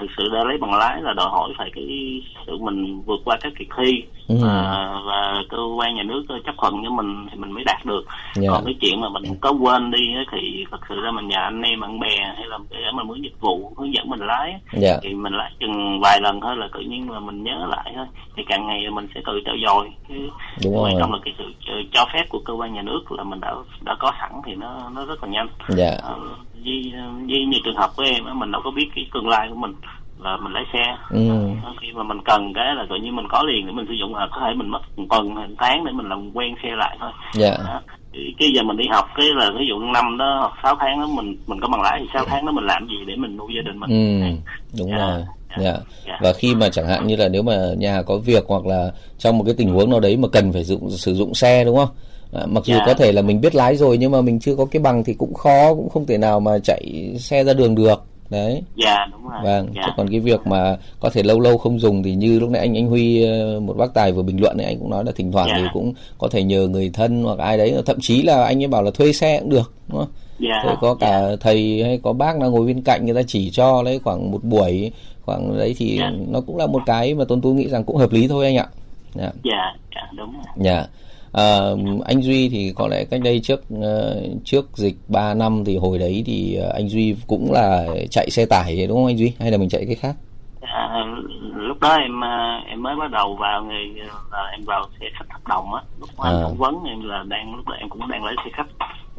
thực 0.00 0.06
sự 0.16 0.28
đã 0.34 0.44
lấy 0.44 0.58
bằng 0.58 0.74
lái 0.74 1.02
là 1.02 1.12
đòi 1.12 1.28
hỏi 1.30 1.52
phải 1.58 1.70
cái 1.74 2.22
sự 2.46 2.56
mình 2.58 3.02
vượt 3.06 3.20
qua 3.24 3.36
các 3.40 3.52
kỳ 3.58 3.66
thi 3.76 4.02
ừ. 4.28 4.36
à, 4.48 4.94
và 5.06 5.42
cơ 5.48 5.58
quan 5.78 5.94
nhà 5.94 6.02
nước 6.02 6.24
chấp 6.46 6.54
thuận 6.60 6.74
cho 6.84 6.90
mình 6.90 7.26
thì 7.30 7.38
mình 7.38 7.52
mới 7.52 7.64
đạt 7.64 7.86
được 7.86 8.02
yeah. 8.06 8.36
Dạ. 8.36 8.48
còn 8.50 8.64
cái 8.64 8.74
chuyện 8.80 9.00
mà 9.00 9.08
mình 9.08 9.22
có 9.40 9.50
quên 9.50 9.90
đi 9.90 9.98
thì 10.32 10.64
thật 10.70 10.80
sự 10.88 10.94
ra 11.00 11.10
mình 11.10 11.28
nhờ 11.28 11.38
anh 11.38 11.62
em 11.62 11.80
bạn 11.80 12.00
bè 12.00 12.16
hay 12.36 12.46
là 12.46 12.58
để 12.70 12.76
mình 12.94 13.06
muốn 13.06 13.22
dịch 13.22 13.40
vụ 13.40 13.72
hướng 13.76 13.94
dẫn 13.94 14.10
mình 14.10 14.20
lái 14.20 14.48
yeah. 14.50 14.62
Dạ. 14.72 14.98
thì 15.02 15.14
mình 15.14 15.32
lái 15.32 15.50
chừng 15.60 16.00
vài 16.00 16.20
lần 16.20 16.40
thôi 16.40 16.56
là 16.56 16.68
tự 16.74 16.80
nhiên 16.80 17.10
là 17.10 17.20
mình 17.20 17.44
nhớ 17.44 17.66
lại 17.68 17.92
thôi 17.96 18.06
thì 18.36 18.42
càng 18.48 18.66
ngày 18.66 18.90
mình 18.90 19.08
sẽ 19.14 19.20
tự 19.26 19.40
theo 19.46 19.54
dõi 19.64 19.90
Đúng 20.64 20.82
quan 20.82 20.94
trọng 20.98 21.12
là 21.12 21.18
cái 21.24 21.34
sự 21.38 21.44
cho 21.92 22.06
phép 22.12 22.24
của 22.28 22.38
cơ 22.44 22.52
quan 22.52 22.74
nhà 22.74 22.82
nước 22.82 23.12
là 23.12 23.24
mình 23.24 23.40
đã 23.40 23.54
đã 23.84 23.96
có 23.98 24.12
sẵn 24.20 24.32
thì 24.46 24.54
nó 24.54 24.90
nó 24.94 25.04
rất 25.04 25.22
là 25.22 25.28
nhanh 25.28 25.48
yeah. 25.76 25.78
Dạ. 25.78 26.08
à, 26.08 26.14
với, 26.64 26.92
với 27.28 27.44
như 27.46 27.58
trường 27.64 27.76
hợp 27.76 27.90
của 27.96 28.02
em 28.02 28.38
mình 28.38 28.52
đâu 28.52 28.60
có 28.64 28.70
biết 28.70 28.88
cái 28.94 29.06
tương 29.14 29.28
lai 29.28 29.48
của 29.48 29.54
mình 29.54 29.74
là 30.18 30.36
mình 30.36 30.52
lái 30.52 30.64
xe 30.72 30.96
ừ. 31.10 31.18
khi 31.80 31.88
mà 31.94 32.02
mình 32.02 32.18
cần 32.24 32.52
cái 32.54 32.74
là 32.74 32.86
tự 32.90 32.96
nhiên 32.96 33.16
mình 33.16 33.26
có 33.28 33.42
liền 33.42 33.66
để 33.66 33.72
mình 33.72 33.86
sử 33.88 33.94
dụng 33.94 34.14
là 34.14 34.28
có 34.32 34.40
thể 34.40 34.54
mình 34.56 34.68
mất 34.68 34.80
một 34.96 35.04
tuần 35.10 35.34
một 35.34 35.40
tháng 35.58 35.84
để 35.84 35.92
mình 35.92 36.08
làm 36.08 36.30
quen 36.34 36.54
xe 36.62 36.68
lại 36.76 36.96
thôi 37.00 37.10
dạ. 37.34 37.56
đó. 37.66 37.80
cái 38.38 38.48
giờ 38.54 38.62
mình 38.62 38.76
đi 38.76 38.84
học 38.90 39.08
cái 39.16 39.26
là 39.34 39.50
ví 39.58 39.66
dụ 39.68 39.78
năm 39.78 40.18
đó 40.18 40.38
hoặc 40.40 40.52
sáu 40.62 40.76
tháng 40.80 41.00
đó 41.00 41.06
mình 41.06 41.36
mình 41.46 41.60
có 41.60 41.68
bằng 41.68 41.82
lái 41.82 42.00
thì 42.00 42.06
sáu 42.14 42.24
tháng 42.26 42.46
đó 42.46 42.52
mình 42.52 42.64
làm 42.64 42.86
gì 42.86 42.96
để 43.06 43.16
mình 43.16 43.36
nuôi 43.36 43.52
gia 43.56 43.62
đình 43.62 43.80
mình 43.80 43.90
ừ. 43.90 44.36
đúng 44.78 44.90
dạ. 44.90 44.96
rồi 44.96 45.24
Dạ. 45.58 45.64
Yeah. 45.64 45.82
Dạ. 46.06 46.12
Yeah. 46.12 46.22
Và 46.22 46.32
khi 46.32 46.54
mà 46.54 46.68
chẳng 46.68 46.88
hạn 46.88 47.06
như 47.06 47.16
là 47.16 47.28
nếu 47.28 47.42
mà 47.42 47.56
nhà 47.78 48.02
có 48.02 48.18
việc 48.18 48.44
hoặc 48.48 48.66
là 48.66 48.90
trong 49.18 49.38
một 49.38 49.44
cái 49.44 49.54
tình 49.58 49.68
huống 49.68 49.90
nào 49.90 50.00
đấy 50.00 50.16
mà 50.16 50.28
cần 50.28 50.52
phải 50.52 50.64
dụng 50.64 50.90
sử 50.90 51.14
dụng 51.14 51.34
xe 51.34 51.64
đúng 51.64 51.76
không? 51.76 51.88
À, 52.32 52.46
mặc 52.46 52.64
dù 52.64 52.74
yeah. 52.74 52.86
có 52.86 52.94
thể 52.94 53.12
là 53.12 53.22
mình 53.22 53.40
biết 53.40 53.54
lái 53.54 53.76
rồi 53.76 53.98
nhưng 53.98 54.12
mà 54.12 54.20
mình 54.20 54.40
chưa 54.40 54.56
có 54.56 54.64
cái 54.64 54.82
bằng 54.82 55.04
thì 55.04 55.14
cũng 55.14 55.34
khó 55.34 55.74
cũng 55.74 55.88
không 55.88 56.06
thể 56.06 56.18
nào 56.18 56.40
mà 56.40 56.58
chạy 56.58 57.14
xe 57.18 57.44
ra 57.44 57.52
đường 57.52 57.74
được 57.74 58.04
đấy 58.30 58.62
dạ 58.76 59.06
đúng 59.12 59.28
rồi 59.28 59.40
vâng 59.44 59.68
dạ. 59.74 59.82
chứ 59.86 59.92
còn 59.96 60.08
cái 60.10 60.20
việc 60.20 60.46
mà 60.46 60.76
có 61.00 61.10
thể 61.10 61.22
lâu 61.22 61.40
lâu 61.40 61.58
không 61.58 61.78
dùng 61.78 62.02
thì 62.02 62.14
như 62.14 62.40
lúc 62.40 62.50
nãy 62.50 62.60
anh 62.60 62.76
anh 62.76 62.86
huy 62.86 63.24
ờ, 63.24 63.60
một 63.60 63.76
bác 63.76 63.94
tài 63.94 64.12
vừa 64.12 64.22
bình 64.22 64.40
luận 64.40 64.56
này 64.56 64.66
anh 64.66 64.78
cũng 64.78 64.90
nói 64.90 65.04
là 65.04 65.12
thỉnh 65.16 65.32
thoảng 65.32 65.48
dạ. 65.48 65.58
thì 65.58 65.64
cũng 65.72 65.94
có 66.18 66.28
thể 66.28 66.42
nhờ 66.42 66.68
người 66.68 66.90
thân 66.94 67.22
hoặc 67.22 67.38
ai 67.38 67.58
đấy 67.58 67.82
thậm 67.86 67.96
chí 68.00 68.22
là 68.22 68.44
anh 68.44 68.62
ấy 68.62 68.68
bảo 68.68 68.82
là 68.82 68.90
thuê 68.90 69.12
xe 69.12 69.40
cũng 69.40 69.50
được 69.50 69.72
đúng 69.88 69.98
không 69.98 70.10
dạ. 70.38 70.62
Thế 70.64 70.74
có 70.80 70.94
cả 70.94 71.28
dạ. 71.28 71.36
thầy 71.40 71.82
hay 71.84 72.00
có 72.02 72.12
bác 72.12 72.36
nào 72.36 72.50
ngồi 72.50 72.66
bên 72.66 72.82
cạnh 72.82 73.04
người 73.04 73.14
ta 73.14 73.22
chỉ 73.26 73.50
cho 73.50 73.82
lấy 73.82 73.98
khoảng 73.98 74.30
một 74.30 74.44
buổi 74.44 74.92
khoảng 75.22 75.58
đấy 75.58 75.74
thì 75.78 75.96
dạ. 75.98 76.10
nó 76.28 76.40
cũng 76.40 76.56
là 76.56 76.66
một 76.66 76.82
cái 76.86 77.14
mà 77.14 77.24
tôn 77.24 77.40
tú 77.40 77.54
nghĩ 77.54 77.68
rằng 77.68 77.84
cũng 77.84 77.96
hợp 77.96 78.12
lý 78.12 78.28
thôi 78.28 78.44
anh 78.44 78.56
ạ 78.56 78.66
dạ 79.14 79.30
dạ, 79.44 79.76
dạ 79.94 80.10
đúng 80.16 80.32
rồi 80.32 80.42
dạ 80.56 80.86
À, 81.32 81.58
anh 82.04 82.22
Duy 82.22 82.48
thì 82.48 82.72
có 82.76 82.88
lẽ 82.88 83.04
cách 83.04 83.20
đây 83.24 83.40
trước 83.40 83.60
uh, 83.74 84.44
trước 84.44 84.76
dịch 84.76 84.96
3 85.08 85.34
năm 85.34 85.64
thì 85.64 85.76
hồi 85.76 85.98
đấy 85.98 86.22
thì 86.26 86.58
anh 86.74 86.88
Duy 86.88 87.16
cũng 87.26 87.52
là 87.52 87.86
chạy 88.10 88.30
xe 88.30 88.46
tải 88.46 88.86
đúng 88.86 88.96
không 88.96 89.06
anh 89.06 89.18
Duy 89.18 89.32
hay 89.40 89.50
là 89.50 89.58
mình 89.58 89.68
chạy 89.68 89.84
cái 89.86 89.94
khác? 89.94 90.14
À, 90.60 91.04
lúc 91.54 91.80
đó 91.80 91.96
em 91.96 92.20
em 92.66 92.82
mới 92.82 92.96
bắt 92.96 93.10
đầu 93.10 93.36
vào 93.40 93.64
nghề 93.64 94.02
là 94.32 94.48
em 94.52 94.64
vào 94.64 94.88
xe 95.00 95.06
khách 95.18 95.30
hợp 95.30 95.48
đồng 95.48 95.74
á 95.74 95.82
lúc 96.00 96.08
mà 96.18 96.24
à. 96.24 96.30
anh 96.30 96.42
phỏng 96.42 96.56
vấn 96.56 96.84
em 96.86 97.08
là 97.08 97.24
đang 97.28 97.54
lúc 97.56 97.68
đó 97.68 97.74
em 97.78 97.88
cũng 97.88 98.08
đang 98.08 98.24
lấy 98.24 98.34
xe 98.44 98.50
khách 98.52 98.66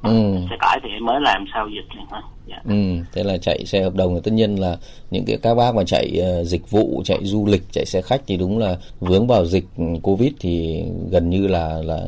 ừ. 0.04 0.36
xe 0.50 0.56
tải 0.62 0.80
thì 0.84 0.89
mới 1.02 1.22
làm 1.22 1.46
sau 1.54 1.68
dịch 1.68 1.96
này 1.96 2.06
thôi 2.12 2.22
dạ. 2.48 2.62
ừ 2.66 3.04
thế 3.13 3.24
là 3.24 3.38
chạy 3.38 3.66
xe 3.66 3.84
hợp 3.84 3.96
đồng 3.96 4.16
thì 4.16 4.22
tất 4.24 4.34
nhiên 4.34 4.56
là 4.56 4.78
những 5.12 5.26
cái 5.26 5.38
các 5.42 5.56
bác 5.56 5.76
mà 5.76 5.84
chạy 5.84 6.22
uh, 6.42 6.48
dịch 6.48 6.70
vụ 6.70 7.02
chạy 7.06 7.20
du 7.22 7.46
lịch 7.46 7.63
chạy 7.72 7.86
xe 7.86 8.02
khách 8.02 8.22
thì 8.28 8.38
đúng 8.38 8.58
là 8.58 8.78
vướng 9.00 9.28
vào 9.28 9.46
dịch 9.46 9.66
covid 10.04 10.32
thì 10.39 10.84
gần 11.12 11.30
như 11.30 11.48
là 11.48 11.82
là 11.84 12.02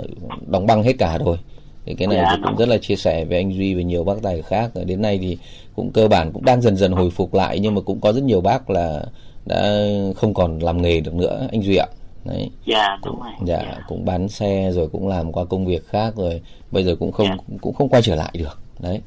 đóng 0.48 0.66
băng 0.66 0.84
hết 0.84 0.94
cả 1.00 1.18
rồi. 1.26 1.38
Thì 1.86 1.94
cái 1.94 2.08
này 2.08 2.18
dạ, 2.18 2.38
cũng 2.44 2.56
rất 2.56 2.68
là 2.68 2.78
chia 2.78 2.96
sẻ 2.96 3.26
với 3.26 3.38
anh 3.38 3.54
Duy 3.54 3.74
và 3.74 3.82
nhiều 3.82 4.04
bác 4.04 4.14
tài 4.24 4.42
khác. 4.42 4.72
Đến 4.86 5.02
nay 5.02 5.18
thì 5.22 5.38
cũng 5.76 5.92
cơ 5.92 6.08
bản 6.08 6.32
cũng 6.32 6.46
đang 6.46 6.62
dần 6.62 6.78
dần 6.78 6.92
hồi 6.92 7.10
phục 7.10 7.34
lại 7.34 7.60
nhưng 7.60 7.76
mà 7.76 7.82
cũng 7.82 8.02
có 8.02 8.14
rất 8.14 8.24
nhiều 8.24 8.42
bác 8.42 8.70
là 8.70 9.06
đã 9.46 9.88
không 10.16 10.34
còn 10.34 10.60
làm 10.60 10.82
nghề 10.82 11.00
được 11.00 11.14
nữa 11.14 11.48
anh 11.52 11.62
Duy 11.62 11.76
ạ 11.76 11.88
đấy. 12.26 12.50
Dạ 12.66 12.98
đúng 13.06 13.22
rồi. 13.22 13.32
Dạ, 13.46 13.60
dạ. 13.66 13.80
cũng 13.88 14.06
bán 14.06 14.30
xe 14.30 14.72
rồi 14.72 14.90
cũng 14.92 15.08
làm 15.08 15.32
qua 15.32 15.46
công 15.46 15.66
việc 15.66 15.88
khác 15.88 16.14
rồi. 16.16 16.42
Bây 16.72 16.84
giờ 16.84 16.96
cũng 17.00 17.12
không 17.12 17.28
dạ. 17.28 17.58
cũng 17.62 17.74
không 17.74 17.90
quay 17.90 18.02
trở 18.02 18.16
lại 18.16 18.32
được. 18.34 18.60
Đấy. 18.80 19.02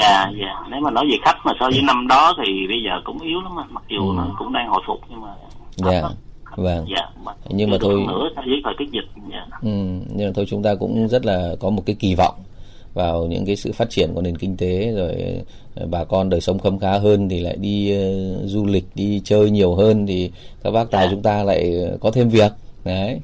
Dạ 0.00 0.30
dạ. 0.40 0.66
Nếu 0.70 0.80
mà 0.80 0.90
nói 0.90 1.04
về 1.10 1.16
khách 1.24 1.36
mà 1.44 1.52
so 1.60 1.70
với 1.70 1.82
năm 1.82 2.08
đó 2.08 2.34
thì 2.38 2.66
bây 2.68 2.82
giờ 2.82 3.00
cũng 3.04 3.18
yếu 3.18 3.40
lắm 3.40 3.54
mà 3.54 3.62
mặc 3.70 3.84
dù 3.88 4.08
ừ. 4.08 4.14
nó 4.16 4.34
cũng 4.38 4.52
đang 4.52 4.68
hồi 4.68 4.82
phục 4.86 5.00
nhưng 5.10 5.20
mà 5.20 5.34
dạ 5.76 6.02
vâng. 6.56 6.86
Dạ, 6.96 7.08
nhưng 7.48 7.70
mà 7.70 7.76
thôi 7.80 8.04
nữa 8.08 8.28
với 8.36 8.60
thời 8.64 8.74
tiết 8.78 8.90
dịch. 8.90 9.22
Dạ. 9.32 9.46
ừ, 9.62 9.68
nhưng 10.14 10.26
mà 10.26 10.32
thôi 10.34 10.46
chúng 10.48 10.62
ta 10.62 10.74
cũng 10.74 11.08
rất 11.08 11.24
là 11.24 11.56
có 11.60 11.70
một 11.70 11.82
cái 11.86 11.96
kỳ 11.98 12.14
vọng 12.14 12.34
vào 12.94 13.26
những 13.26 13.46
cái 13.46 13.56
sự 13.56 13.72
phát 13.72 13.90
triển 13.90 14.14
của 14.14 14.20
nền 14.20 14.38
kinh 14.38 14.56
tế 14.56 14.92
rồi 14.92 15.42
ờ, 15.74 15.86
bà 15.86 16.04
con 16.04 16.30
đời 16.30 16.40
sống 16.40 16.58
khấm 16.58 16.78
khá 16.78 16.98
hơn 16.98 17.28
thì 17.28 17.40
lại 17.40 17.56
đi 17.56 17.94
uh, 17.96 18.50
du 18.50 18.66
lịch 18.66 18.84
đi 18.94 19.20
chơi 19.24 19.50
nhiều 19.50 19.74
hơn 19.74 20.06
thì 20.06 20.30
các 20.62 20.70
bác 20.70 20.90
tài. 20.90 21.06
Dạ. 21.06 21.10
chúng 21.10 21.22
ta 21.22 21.42
lại 21.42 21.74
có 22.00 22.10
thêm 22.10 22.28
việc 22.28 22.52
đấy. 22.84 23.20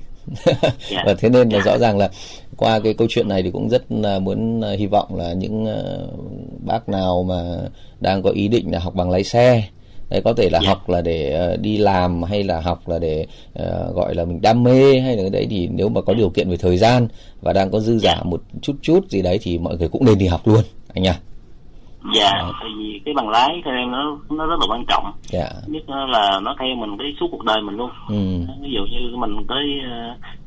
Dạ. 0.91 1.03
và 1.07 1.15
thế 1.19 1.29
nên 1.29 1.49
là. 1.49 1.59
Dạ. 1.59 1.65
rõ 1.65 1.79
ràng 1.79 1.99
là 1.99 2.11
qua 2.57 2.81
cái 2.81 2.95
câu 2.95 3.09
chuyện 3.11 3.29
này 3.29 3.43
thì 3.43 3.51
cũng 3.51 3.69
rất 3.69 3.93
là 3.93 4.19
muốn 4.19 4.61
uh, 4.61 4.79
hy 4.79 4.87
vọng 4.87 5.17
là 5.17 5.33
những 5.33 5.67
bác 6.67 6.89
nào 6.89 7.23
mà 7.23 7.57
đang 8.01 8.23
có 8.23 8.31
ý 8.31 8.49
định 8.49 8.73
là 8.73 8.79
học 8.79 8.95
bằng 8.95 9.11
lái 9.11 9.25
xe 9.25 9.65
đấy 10.11 10.21
có 10.25 10.33
thể 10.33 10.49
là 10.51 10.59
yeah. 10.63 10.69
học 10.69 10.89
là 10.89 11.01
để 11.01 11.51
uh, 11.55 11.61
đi 11.61 11.77
làm 11.77 12.23
hay 12.23 12.45
là 12.45 12.61
học 12.61 12.89
là 12.89 12.99
để 12.99 13.27
uh, 13.63 13.95
gọi 13.95 14.15
là 14.15 14.25
mình 14.25 14.41
đam 14.43 14.63
mê 14.63 15.01
hay 15.01 15.17
là 15.17 15.23
cái 15.23 15.31
đấy 15.31 15.47
thì 15.51 15.69
nếu 15.73 15.89
mà 15.89 16.01
có 16.01 16.15
điều 16.15 16.31
kiện 16.31 16.51
về 16.51 16.57
thời 16.57 16.77
gian 16.77 17.09
và 17.41 17.53
đang 17.53 17.71
có 17.71 17.81
dư 17.81 17.99
giả 17.99 18.13
yeah. 18.13 18.27
một 18.27 18.41
chút 18.63 18.77
chút 18.83 19.09
gì 19.09 19.23
đấy 19.23 19.39
thì 19.43 19.59
mọi 19.59 19.77
người 19.77 19.89
cũng 19.89 20.05
nên 20.05 20.19
đi 20.19 20.27
học 20.27 20.41
luôn 20.49 20.63
anh 20.95 21.03
nhỉ 21.03 21.13
dạ 22.15 22.31
à. 22.31 22.51
tại 22.61 22.71
vì 22.79 23.01
cái 23.05 23.15
bằng 23.15 23.29
lái 23.29 23.63
theo 23.65 23.75
em 23.75 23.91
nó 23.91 24.19
nó 24.31 24.47
rất 24.47 24.57
là 24.61 24.67
quan 24.69 24.85
trọng 24.89 25.13
dạ. 25.23 25.49
nhất 25.67 25.83
là 25.89 26.41
nó 26.43 26.57
theo 26.59 26.69
mình 26.77 26.99
cái 26.99 27.15
suốt 27.21 27.27
cuộc 27.31 27.45
đời 27.45 27.63
mình 27.63 27.77
luôn 27.77 27.91
ừ. 28.09 28.53
ví 28.63 28.71
dụ 28.75 28.81
như 28.91 29.17
mình 29.17 29.37
tới 29.49 29.65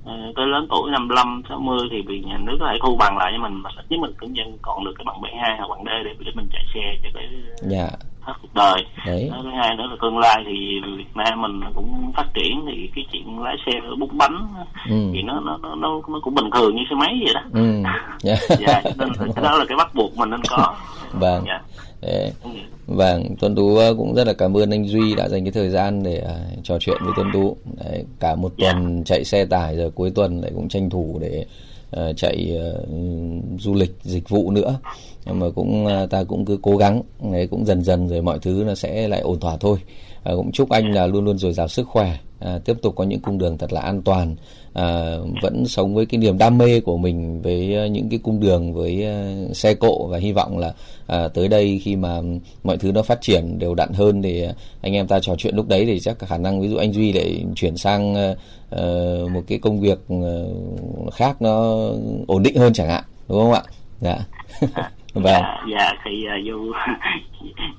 uh, 0.06 0.36
tới 0.36 0.47
lớn 0.47 0.67
tuổi 0.69 0.91
55 0.91 1.43
60 1.50 1.78
thì 1.91 2.02
bị 2.02 2.19
nhà 2.19 2.38
nước 2.38 2.58
có 2.60 2.67
thể 2.71 2.78
thu 2.84 2.95
bằng 2.95 3.17
lại 3.17 3.32
cho 3.36 3.43
mình 3.43 3.62
mà 3.62 3.69
nếu 3.89 4.00
mình 4.00 4.12
cũng 4.19 4.34
vẫn 4.34 4.58
còn 4.62 4.86
được 4.86 4.93
cái 4.97 5.06
bằng 5.06 5.21
B2 5.21 5.58
hoặc 5.58 5.67
bằng 5.69 5.84
D 5.86 5.89
để 6.06 6.12
để 6.26 6.32
mình 6.36 6.47
chạy 6.54 6.63
xe 6.74 6.95
cho 7.04 7.10
cái 7.13 7.28
dạ 7.62 7.89
hết 8.32 8.38
cuộc 8.41 8.54
đời 8.54 8.86
Đấy. 9.06 9.30
thứ 9.44 9.50
hai 9.62 9.76
nữa 9.76 9.84
là 9.89 9.96
tương 10.02 10.17
lai 10.17 10.44
thì 10.46 10.80
Việt 10.98 11.15
Nam 11.15 11.41
mình 11.41 11.62
cũng 11.76 12.12
phát 12.15 12.26
triển 12.34 12.65
thì 12.67 12.89
cái 12.96 13.06
chuyện 13.12 13.39
lái 13.39 13.56
xe 13.65 13.72
bốn 14.00 14.17
bánh 14.17 14.48
ừ. 14.89 15.12
thì 15.13 15.22
nó 15.22 15.39
nó 15.39 15.58
nó 15.58 15.76
nó 15.76 16.20
cũng 16.24 16.36
bình 16.36 16.50
thường 16.54 16.76
như 16.76 16.82
xe 16.89 16.96
máy 16.96 17.22
vậy 17.26 17.34
đó 17.34 17.41
ừ. 17.54 17.84
yeah. 18.24 18.39
dạ 18.60 18.82
nên 18.98 19.10
cái 19.36 19.44
đó 19.44 19.58
là 19.58 19.65
cái 19.67 19.78
bắt 19.78 19.96
buộc 19.96 20.17
mình 20.17 20.30
nên 20.30 20.41
có 20.50 20.76
vâng 21.13 21.44
dạ. 21.48 21.62
Đấy. 22.02 22.32
Vâng, 22.88 23.36
Tuấn 23.39 23.56
Tú 23.56 23.80
cũng 23.98 24.15
rất 24.15 24.28
là 24.28 24.34
cảm 24.34 24.58
ơn 24.58 24.70
anh 24.74 24.88
Duy 24.88 25.15
đã 25.15 25.30
dành 25.30 25.46
cái 25.46 25.52
thời 25.52 25.70
gian 25.70 26.04
để 26.04 26.24
uh, 26.26 26.63
trò 26.63 26.78
chuyện 26.80 26.98
với 27.02 27.13
Tuấn 27.15 27.28
Tú. 27.34 27.58
Đấy, 27.86 28.06
cả 28.20 28.36
một 28.36 28.54
tuần 28.58 28.96
yeah. 28.96 29.06
chạy 29.06 29.24
xe 29.24 29.46
tải 29.46 29.78
rồi 29.78 29.91
cuối 29.91 30.12
tuần 30.15 30.41
lại 30.41 30.52
cũng 30.56 30.70
tranh 30.70 30.89
thủ 30.89 31.17
để 31.22 31.46
uh, 31.97 32.17
chạy 32.17 32.58
uh, 32.58 32.89
du 33.60 33.73
lịch 33.73 33.95
dịch 34.01 34.30
vụ 34.30 34.51
nữa. 34.51 34.80
Nhưng 35.25 35.39
mà 35.39 35.49
cũng 35.56 35.86
uh, 35.86 36.10
ta 36.10 36.23
cũng 36.23 36.45
cứ 36.45 36.60
cố 36.62 36.77
gắng 36.77 37.01
đấy 37.32 37.47
cũng 37.47 37.65
dần 37.65 37.84
dần 37.84 38.08
rồi 38.08 38.21
mọi 38.21 38.39
thứ 38.39 38.63
nó 38.67 38.75
sẽ 38.75 39.08
lại 39.08 39.21
ổn 39.21 39.39
thỏa 39.39 39.58
thôi. 39.58 39.77
Uh, 40.32 40.38
cũng 40.38 40.51
chúc 40.51 40.69
anh 40.69 40.91
là 40.91 41.08
luôn 41.08 41.25
luôn 41.25 41.38
dồi 41.38 41.54
dào 41.54 41.67
sức 41.67 41.88
khỏe 41.88 42.17
à, 42.41 42.60
tiếp 42.65 42.77
tục 42.82 42.95
có 42.95 43.04
những 43.04 43.19
cung 43.19 43.38
đường 43.38 43.58
thật 43.58 43.73
là 43.73 43.82
an 43.82 44.01
toàn. 44.01 44.36
À, 44.73 45.17
vẫn 45.41 45.65
sống 45.67 45.95
với 45.95 46.06
cái 46.06 46.17
niềm 46.17 46.38
đam 46.38 46.58
mê 46.58 46.80
của 46.80 46.97
mình 46.97 47.41
với 47.41 47.75
à, 47.77 47.88
những 47.88 48.10
cái 48.10 48.19
cung 48.23 48.39
đường 48.39 48.73
với 48.73 49.06
uh, 49.49 49.58
xe 49.58 49.73
cộ 49.73 50.08
và 50.08 50.17
hy 50.17 50.32
vọng 50.32 50.58
là 50.58 50.73
à, 51.08 51.27
tới 51.27 51.47
đây 51.47 51.82
khi 51.84 51.95
mà 51.95 52.21
mọi 52.63 52.77
thứ 52.77 52.91
nó 52.91 53.01
phát 53.01 53.21
triển 53.21 53.60
đều 53.60 53.75
đặn 53.75 53.89
hơn 53.93 54.21
thì 54.21 54.45
anh 54.82 54.93
em 54.93 55.08
ta 55.08 55.19
trò 55.19 55.36
chuyện 55.38 55.56
lúc 55.56 55.67
đấy 55.67 55.86
thì 55.86 55.99
chắc 55.99 56.19
khả 56.19 56.38
năng 56.38 56.62
ví 56.62 56.69
dụ 56.69 56.77
anh 56.77 56.93
duy 56.93 57.13
lại 57.13 57.45
chuyển 57.56 57.77
sang 57.77 58.13
uh, 58.13 59.32
một 59.32 59.41
cái 59.47 59.60
công 59.60 59.80
việc 59.80 59.99
uh, 60.13 61.13
khác 61.13 61.41
nó 61.41 61.88
ổn 62.27 62.43
định 62.43 62.56
hơn 62.56 62.73
chẳng 62.73 62.88
hạn 62.88 63.04
đúng 63.27 63.39
không 63.39 63.54
ạ? 63.54 63.63
Dạ 64.01 64.25
vâng. 65.13 65.24
Dạ, 65.24 65.63
dạ 65.67 65.93
thì 66.04 66.26
uh, 66.28 66.45
vô 66.45 66.74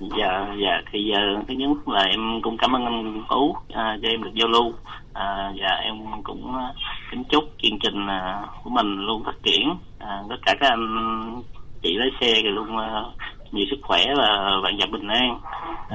dạ 0.19 0.55
dạ 0.63 0.83
thì 0.93 1.13
uh, 1.13 1.49
thứ 1.49 1.55
nhất 1.55 1.89
là 1.89 2.03
em 2.03 2.41
cũng 2.43 2.57
cảm 2.57 2.73
ơn 2.77 2.85
anh 2.85 3.25
tú 3.29 3.51
uh, 3.51 3.59
cho 3.73 4.09
em 4.09 4.23
được 4.23 4.35
giao 4.35 4.49
lưu. 4.49 4.67
Uh, 4.67 5.57
dạ 5.61 5.77
em 5.83 5.95
cũng 6.25 6.51
uh, 6.51 6.77
kính 7.11 7.25
chúc 7.25 7.45
chương 7.63 7.79
trình 7.79 8.07
uh, 8.07 8.49
của 8.65 8.71
mình 8.71 9.07
luôn 9.07 9.25
phát 9.25 9.43
triển. 9.43 9.71
Uh, 9.71 10.31
tất 10.31 10.37
cả 10.47 10.55
các 10.61 10.71
anh 10.71 11.43
chị 11.83 11.95
lái 11.95 12.09
xe 12.21 12.41
thì 12.43 12.49
luôn 12.49 12.77
uh, 12.77 13.13
nhiều 13.53 13.67
sức 13.71 13.79
khỏe 13.83 14.07
và 14.17 14.59
vạn 14.63 14.79
dặm 14.81 14.91
bình 14.91 15.09
an. 15.09 15.41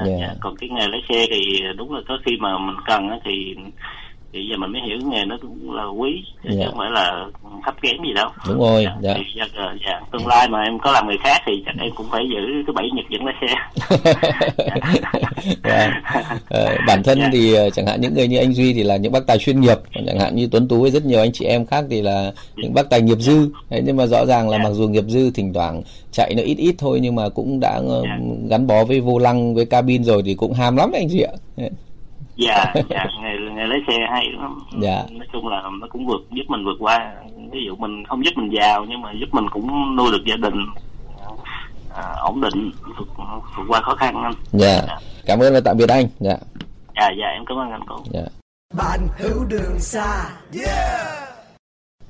Uh, 0.02 0.08
yeah. 0.08 0.20
dạ, 0.20 0.34
còn 0.42 0.56
cái 0.56 0.70
nghề 0.70 0.88
lái 0.88 1.02
xe 1.10 1.26
thì 1.30 1.64
đúng 1.78 1.94
là 1.94 2.02
có 2.08 2.18
khi 2.26 2.38
mà 2.40 2.58
mình 2.58 2.76
cần 2.86 3.10
thì 3.24 3.56
thì 4.38 4.48
giờ 4.50 4.58
mình 4.58 4.72
mới 4.72 4.82
hiểu 4.82 4.98
nghề 5.06 5.26
nó 5.26 5.38
cũng 5.42 5.72
là 5.72 5.86
quý 5.86 6.24
chứ 6.44 6.50
dạ. 6.60 6.66
không 6.66 6.78
phải 6.78 6.92
là 6.92 7.26
thấp 7.66 7.76
kém 7.82 7.96
gì 8.08 8.14
đâu 8.14 8.30
đúng 8.48 8.60
rồi 8.60 8.84
dạ, 8.84 8.96
dạ. 9.02 9.14
Thì, 9.18 9.24
dạ, 9.36 9.46
dạ. 9.86 10.02
tương 10.12 10.28
lai 10.28 10.50
mà 10.50 10.62
em 10.64 10.80
có 10.80 10.92
làm 10.92 11.08
người 11.08 11.18
khác 11.24 11.42
thì 11.46 11.64
chắc 11.66 11.76
em 11.80 11.92
cũng 11.96 12.08
phải 12.12 12.30
giữ 12.30 12.64
cái 12.68 12.74
bảy 12.74 12.90
nhật 12.96 13.06
dẫn 13.10 13.26
lái 13.26 13.36
xe 13.42 13.48
dạ. 15.64 16.02
à, 16.50 16.76
bản 16.88 17.04
thân 17.04 17.20
dạ. 17.20 17.30
thì 17.34 17.54
ờ, 17.54 17.70
chẳng 17.70 17.88
hạn 17.88 18.02
những 18.02 18.14
người 18.14 18.28
như 18.28 18.38
anh 18.38 18.54
duy 18.54 18.74
thì 18.74 18.84
là 18.84 18.98
những 18.98 19.12
bác 19.12 19.28
tài 19.28 19.38
chuyên 19.38 19.62
nghiệp 19.62 19.78
còn 19.96 20.06
chẳng 20.06 20.20
hạn 20.20 20.36
như 20.36 20.48
tuấn 20.52 20.68
tú 20.68 20.82
với 20.82 20.92
rất 20.92 21.06
nhiều 21.06 21.20
anh 21.20 21.32
chị 21.32 21.46
em 21.46 21.66
khác 21.66 21.86
thì 21.90 22.02
là 22.02 22.32
những 22.56 22.74
bác 22.74 22.90
tài 22.90 23.02
nghiệp 23.02 23.18
dư 23.20 23.50
Đấy, 23.70 23.82
nhưng 23.86 23.98
mà 23.98 24.06
rõ 24.06 24.26
ràng 24.26 24.50
là 24.50 24.58
dạ. 24.58 24.64
mặc 24.64 24.70
dù 24.74 24.88
nghiệp 24.88 25.06
dư 25.08 25.32
thỉnh 25.32 25.54
thoảng 25.54 25.82
chạy 26.12 26.34
nó 26.38 26.44
ít 26.44 26.56
ít 26.56 26.76
thôi 26.78 27.00
nhưng 27.02 27.16
mà 27.16 27.30
cũng 27.30 27.60
đã 27.60 27.82
dạ. 28.04 28.18
gắn 28.50 28.68
bó 28.68 28.84
với 28.84 29.00
vô 29.00 29.20
lăng 29.20 29.56
với 29.56 29.66
cabin 29.66 30.04
rồi 30.04 30.22
thì 30.26 30.34
cũng 30.34 30.54
ham 30.54 30.76
lắm 30.76 30.92
anh 30.94 31.08
chị 31.12 31.22
ạ 31.22 31.34
dạ 32.38 32.74
dạ 32.90 33.06
nghề 33.22 33.52
nghề 33.56 33.66
lái 33.66 33.80
xe 33.88 33.94
hay 34.12 34.26
lắm. 34.42 34.60
Dạ. 34.82 35.04
Nói 35.12 35.28
chung 35.34 35.48
là 35.48 35.64
nó 35.82 35.88
cũng 35.90 36.06
vượt 36.06 36.22
giúp 36.32 36.44
mình 36.48 36.66
vượt 36.66 36.78
qua. 36.80 37.14
Ví 37.52 37.60
dụ 37.66 37.76
mình 37.76 38.04
không 38.06 38.26
giúp 38.26 38.32
mình 38.36 38.50
giàu 38.60 38.86
nhưng 38.90 39.02
mà 39.02 39.12
giúp 39.20 39.30
mình 39.32 39.46
cũng 39.52 39.96
nuôi 39.96 40.12
được 40.12 40.24
gia 40.26 40.36
đình 40.36 40.66
à, 41.96 42.04
ổn 42.22 42.42
định 42.42 42.72
vượt, 42.98 43.08
vượt 43.58 43.64
qua 43.68 43.82
khó 43.82 43.96
khăn 43.96 44.24
anh. 44.24 44.34
Dạ. 44.52 44.82
dạ. 44.88 44.98
Cảm 45.26 45.40
ơn 45.40 45.54
và 45.54 45.60
tạm 45.66 45.78
biệt 45.78 45.90
anh. 45.90 46.06
Dạ. 46.20 46.36
Dạ 46.96 47.10
dạ 47.20 47.28
em 47.28 47.46
cảm 47.46 47.58
ơn 47.58 47.72
anh 47.72 47.82
cũng 47.88 48.04
dạ. 48.14 48.26
Bạn 48.78 49.00
hữu 49.18 49.46
đường 49.50 49.80
xa. 49.80 50.30
Yeah 50.54 51.17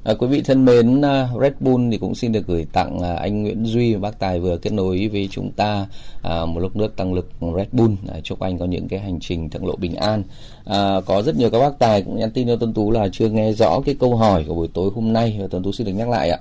À, 0.07 0.13
quý 0.13 0.27
vị 0.27 0.41
thân 0.41 0.65
mến, 0.65 1.01
à, 1.01 1.29
Red 1.41 1.53
Bull 1.59 1.91
thì 1.91 1.97
cũng 1.97 2.15
xin 2.15 2.31
được 2.31 2.47
gửi 2.47 2.65
tặng 2.73 2.99
à, 2.99 3.13
anh 3.13 3.43
Nguyễn 3.43 3.65
Duy 3.65 3.93
và 3.93 3.99
bác 3.99 4.19
Tài 4.19 4.39
vừa 4.39 4.57
kết 4.57 4.73
nối 4.73 5.07
với 5.07 5.29
chúng 5.31 5.51
ta 5.51 5.85
à, 6.23 6.45
một 6.45 6.59
lúc 6.59 6.75
nước 6.75 6.95
tăng 6.95 7.13
lực 7.13 7.29
Red 7.57 7.67
Bull. 7.71 7.93
À, 8.07 8.19
chúc 8.23 8.39
anh 8.39 8.57
có 8.57 8.65
những 8.65 8.87
cái 8.87 8.99
hành 8.99 9.19
trình 9.19 9.49
thượng 9.49 9.65
lộ 9.65 9.75
bình 9.75 9.95
an. 9.95 10.23
À, 10.65 11.01
có 11.05 11.21
rất 11.21 11.35
nhiều 11.35 11.49
các 11.49 11.59
bác 11.59 11.79
Tài 11.79 12.01
cũng 12.01 12.17
nhắn 12.17 12.31
tin 12.31 12.47
cho 12.47 12.55
Tuấn 12.55 12.73
Tú 12.73 12.91
là 12.91 13.07
chưa 13.11 13.29
nghe 13.29 13.51
rõ 13.51 13.79
cái 13.85 13.95
câu 13.99 14.15
hỏi 14.15 14.45
của 14.47 14.55
buổi 14.55 14.67
tối 14.73 14.89
hôm 14.95 15.13
nay 15.13 15.37
và 15.39 15.47
Tuấn 15.51 15.63
Tú 15.63 15.71
xin 15.71 15.87
được 15.87 15.93
nhắc 15.93 16.09
lại 16.09 16.29
ạ. 16.29 16.39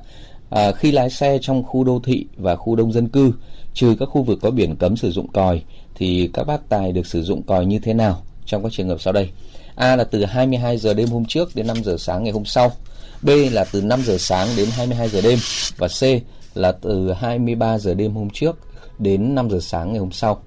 À, 0.50 0.72
khi 0.72 0.92
lái 0.92 1.10
xe 1.10 1.38
trong 1.42 1.62
khu 1.62 1.84
đô 1.84 2.00
thị 2.04 2.26
và 2.36 2.56
khu 2.56 2.76
đông 2.76 2.92
dân 2.92 3.08
cư, 3.08 3.32
trừ 3.74 3.96
các 4.00 4.06
khu 4.06 4.22
vực 4.22 4.38
có 4.42 4.50
biển 4.50 4.76
cấm 4.76 4.96
sử 4.96 5.10
dụng 5.10 5.28
còi, 5.28 5.62
thì 5.94 6.30
các 6.32 6.46
bác 6.46 6.68
tài 6.68 6.92
được 6.92 7.06
sử 7.06 7.22
dụng 7.22 7.42
còi 7.42 7.66
như 7.66 7.78
thế 7.78 7.94
nào 7.94 8.22
trong 8.44 8.62
các 8.62 8.72
trường 8.72 8.88
hợp 8.88 9.00
sau 9.00 9.12
đây? 9.12 9.28
A 9.74 9.96
là 9.96 10.04
từ 10.04 10.24
22 10.24 10.78
giờ 10.78 10.94
đêm 10.94 11.08
hôm 11.08 11.24
trước 11.24 11.56
đến 11.56 11.66
5 11.66 11.76
giờ 11.84 11.96
sáng 11.98 12.24
ngày 12.24 12.32
hôm 12.32 12.44
sau. 12.44 12.72
B 13.22 13.30
là 13.52 13.64
từ 13.72 13.82
5 13.82 14.02
giờ 14.02 14.16
sáng 14.18 14.48
đến 14.56 14.68
22 14.70 15.08
giờ 15.08 15.20
đêm 15.20 15.38
và 15.76 15.88
C 15.88 16.02
là 16.54 16.72
từ 16.72 17.12
23 17.12 17.78
giờ 17.78 17.94
đêm 17.94 18.14
hôm 18.14 18.30
trước 18.30 18.58
đến 18.98 19.34
5 19.34 19.50
giờ 19.50 19.58
sáng 19.60 19.92
ngày 19.92 19.98
hôm 19.98 20.12
sau. 20.12 20.42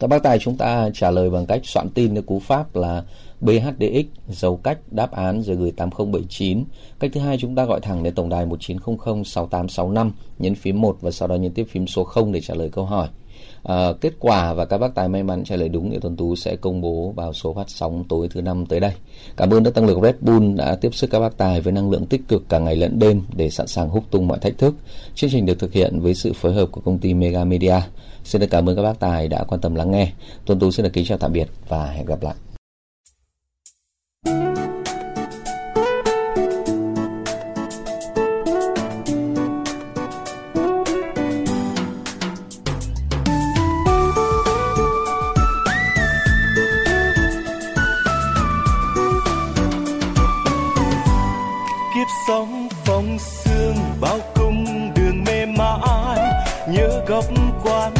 Các 0.00 0.06
bác 0.06 0.22
tài 0.22 0.38
chúng 0.38 0.56
ta 0.56 0.90
trả 0.94 1.10
lời 1.10 1.30
bằng 1.30 1.46
cách 1.46 1.60
soạn 1.64 1.88
tin 1.90 2.14
theo 2.14 2.22
cú 2.22 2.38
pháp 2.38 2.76
là 2.76 3.02
BHDX 3.40 4.06
dấu 4.28 4.56
cách, 4.56 4.78
đáp 4.90 5.12
án 5.12 5.42
rồi 5.42 5.56
gửi 5.56 5.72
8079. 5.72 6.64
Cách 7.00 7.10
thứ 7.14 7.20
hai 7.20 7.38
chúng 7.38 7.54
ta 7.54 7.64
gọi 7.64 7.80
thẳng 7.80 8.02
đến 8.02 8.14
tổng 8.14 8.28
đài 8.28 8.46
1900 8.46 9.24
6865 9.24 10.12
nhấn 10.38 10.54
phím 10.54 10.80
1 10.80 10.96
và 11.00 11.10
sau 11.10 11.28
đó 11.28 11.34
nhấn 11.34 11.54
tiếp 11.54 11.66
phím 11.70 11.86
số 11.86 12.04
0 12.04 12.32
để 12.32 12.40
trả 12.40 12.54
lời 12.54 12.70
câu 12.72 12.84
hỏi. 12.84 13.08
À, 13.66 13.92
kết 14.00 14.12
quả 14.20 14.54
và 14.54 14.64
các 14.64 14.78
bác 14.78 14.94
tài 14.94 15.08
may 15.08 15.22
mắn 15.22 15.44
trả 15.44 15.56
lời 15.56 15.68
đúng 15.68 15.90
thì 15.90 15.98
Tuấn 16.00 16.16
Tú 16.16 16.36
sẽ 16.36 16.56
công 16.56 16.80
bố 16.80 17.12
vào 17.16 17.32
số 17.32 17.54
phát 17.54 17.70
sóng 17.70 18.04
tối 18.08 18.28
thứ 18.30 18.42
năm 18.42 18.66
tới 18.66 18.80
đây. 18.80 18.92
Cảm 19.36 19.50
ơn 19.50 19.62
đã 19.62 19.70
tăng 19.70 19.86
lực 19.86 19.98
Red 20.02 20.14
Bull 20.20 20.54
đã 20.56 20.76
tiếp 20.80 20.94
sức 20.94 21.10
các 21.10 21.20
bác 21.20 21.36
tài 21.36 21.60
với 21.60 21.72
năng 21.72 21.90
lượng 21.90 22.06
tích 22.06 22.20
cực 22.28 22.48
cả 22.48 22.58
ngày 22.58 22.76
lẫn 22.76 22.98
đêm 22.98 23.22
để 23.36 23.50
sẵn 23.50 23.66
sàng 23.66 23.88
húc 23.88 24.04
tung 24.10 24.28
mọi 24.28 24.38
thách 24.38 24.58
thức. 24.58 24.74
Chương 25.14 25.30
trình 25.30 25.46
được 25.46 25.58
thực 25.58 25.72
hiện 25.72 26.00
với 26.00 26.14
sự 26.14 26.32
phối 26.32 26.52
hợp 26.52 26.66
của 26.72 26.80
công 26.80 26.98
ty 26.98 27.14
Mega 27.14 27.44
Media. 27.44 27.80
Xin 28.24 28.40
được 28.40 28.50
cảm 28.50 28.68
ơn 28.68 28.76
các 28.76 28.82
bác 28.82 29.00
tài 29.00 29.28
đã 29.28 29.44
quan 29.44 29.60
tâm 29.60 29.74
lắng 29.74 29.90
nghe. 29.90 30.12
Tuấn 30.46 30.58
Tú 30.58 30.70
xin 30.70 30.84
được 30.84 30.92
kính 30.92 31.04
chào 31.04 31.18
tạm 31.18 31.32
biệt 31.32 31.48
và 31.68 31.86
hẹn 31.86 32.06
gặp 32.06 32.22
lại. 32.22 32.34
kiếp 51.96 52.08
sóng 52.28 52.68
phong 52.84 53.18
sương 53.18 53.76
bao 54.00 54.18
cung 54.34 54.64
đường 54.94 55.24
mê 55.26 55.46
mãi 55.46 56.18
nhớ 56.68 57.04
góc 57.06 57.24
quán. 57.64 57.92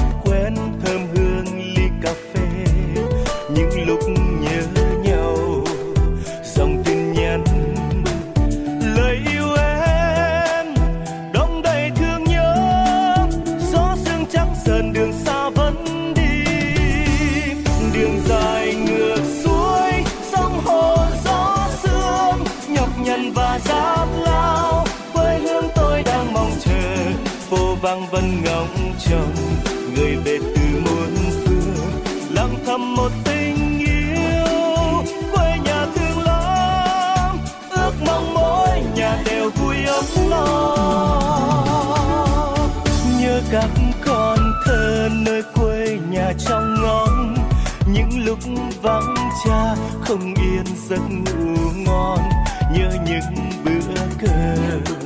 vắng 48.87 49.14
cha 49.44 49.75
không 50.01 50.35
yên 50.35 50.64
giấc 50.88 51.01
ngủ 51.11 51.57
ngon 51.87 52.18
nhớ 52.72 52.90
những 53.07 53.51
bữa 53.64 53.94
cơm. 54.20 55.06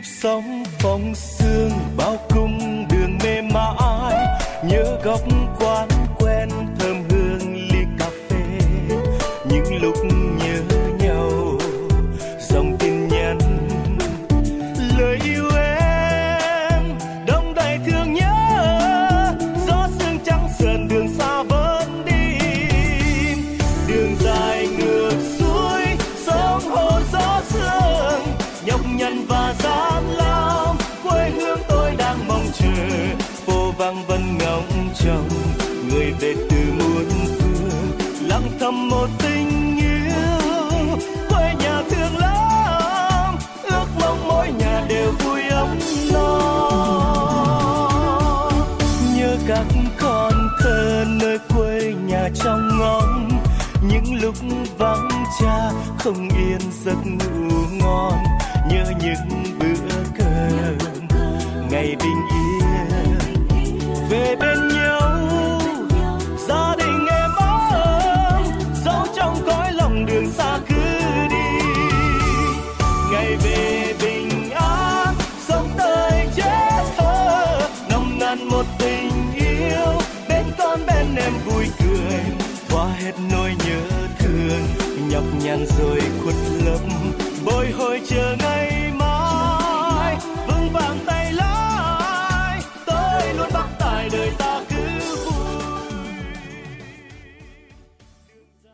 kiếp 0.00 0.06
sống 0.06 0.64
phong 0.78 1.14
sương 1.14 1.70
bao 1.96 2.16
cung 2.28 2.86
đường 2.90 3.18
mê 3.24 3.40
mãi 3.42 4.26
nhớ 4.64 4.98
góc 5.04 5.20
ấm 45.50 45.78
no 46.12 46.50
nhớ 49.16 49.36
các 49.48 49.66
con 50.00 50.32
thơ 50.60 51.04
nơi 51.20 51.38
quê 51.54 51.94
nhà 52.06 52.28
trong 52.34 52.68
ngóng. 52.78 53.28
Những 53.88 54.20
lúc 54.22 54.34
vắng 54.78 55.08
cha, 55.40 55.70
không 55.98 56.28
yên 56.28 56.60
giấc 56.84 56.96
ngủ 57.06 57.50
ngon. 57.80 58.18
Nhớ 58.70 58.84
những 59.02 59.58
bữa 59.58 59.90
cơm, 60.18 61.08
ngày 61.70 61.96
bình 62.00 62.20
yên. 62.32 62.39
Khuất 86.30 86.62
lấp 86.64 86.80
bồi 87.44 87.70
hồi 87.70 88.00
chờ 88.08 88.36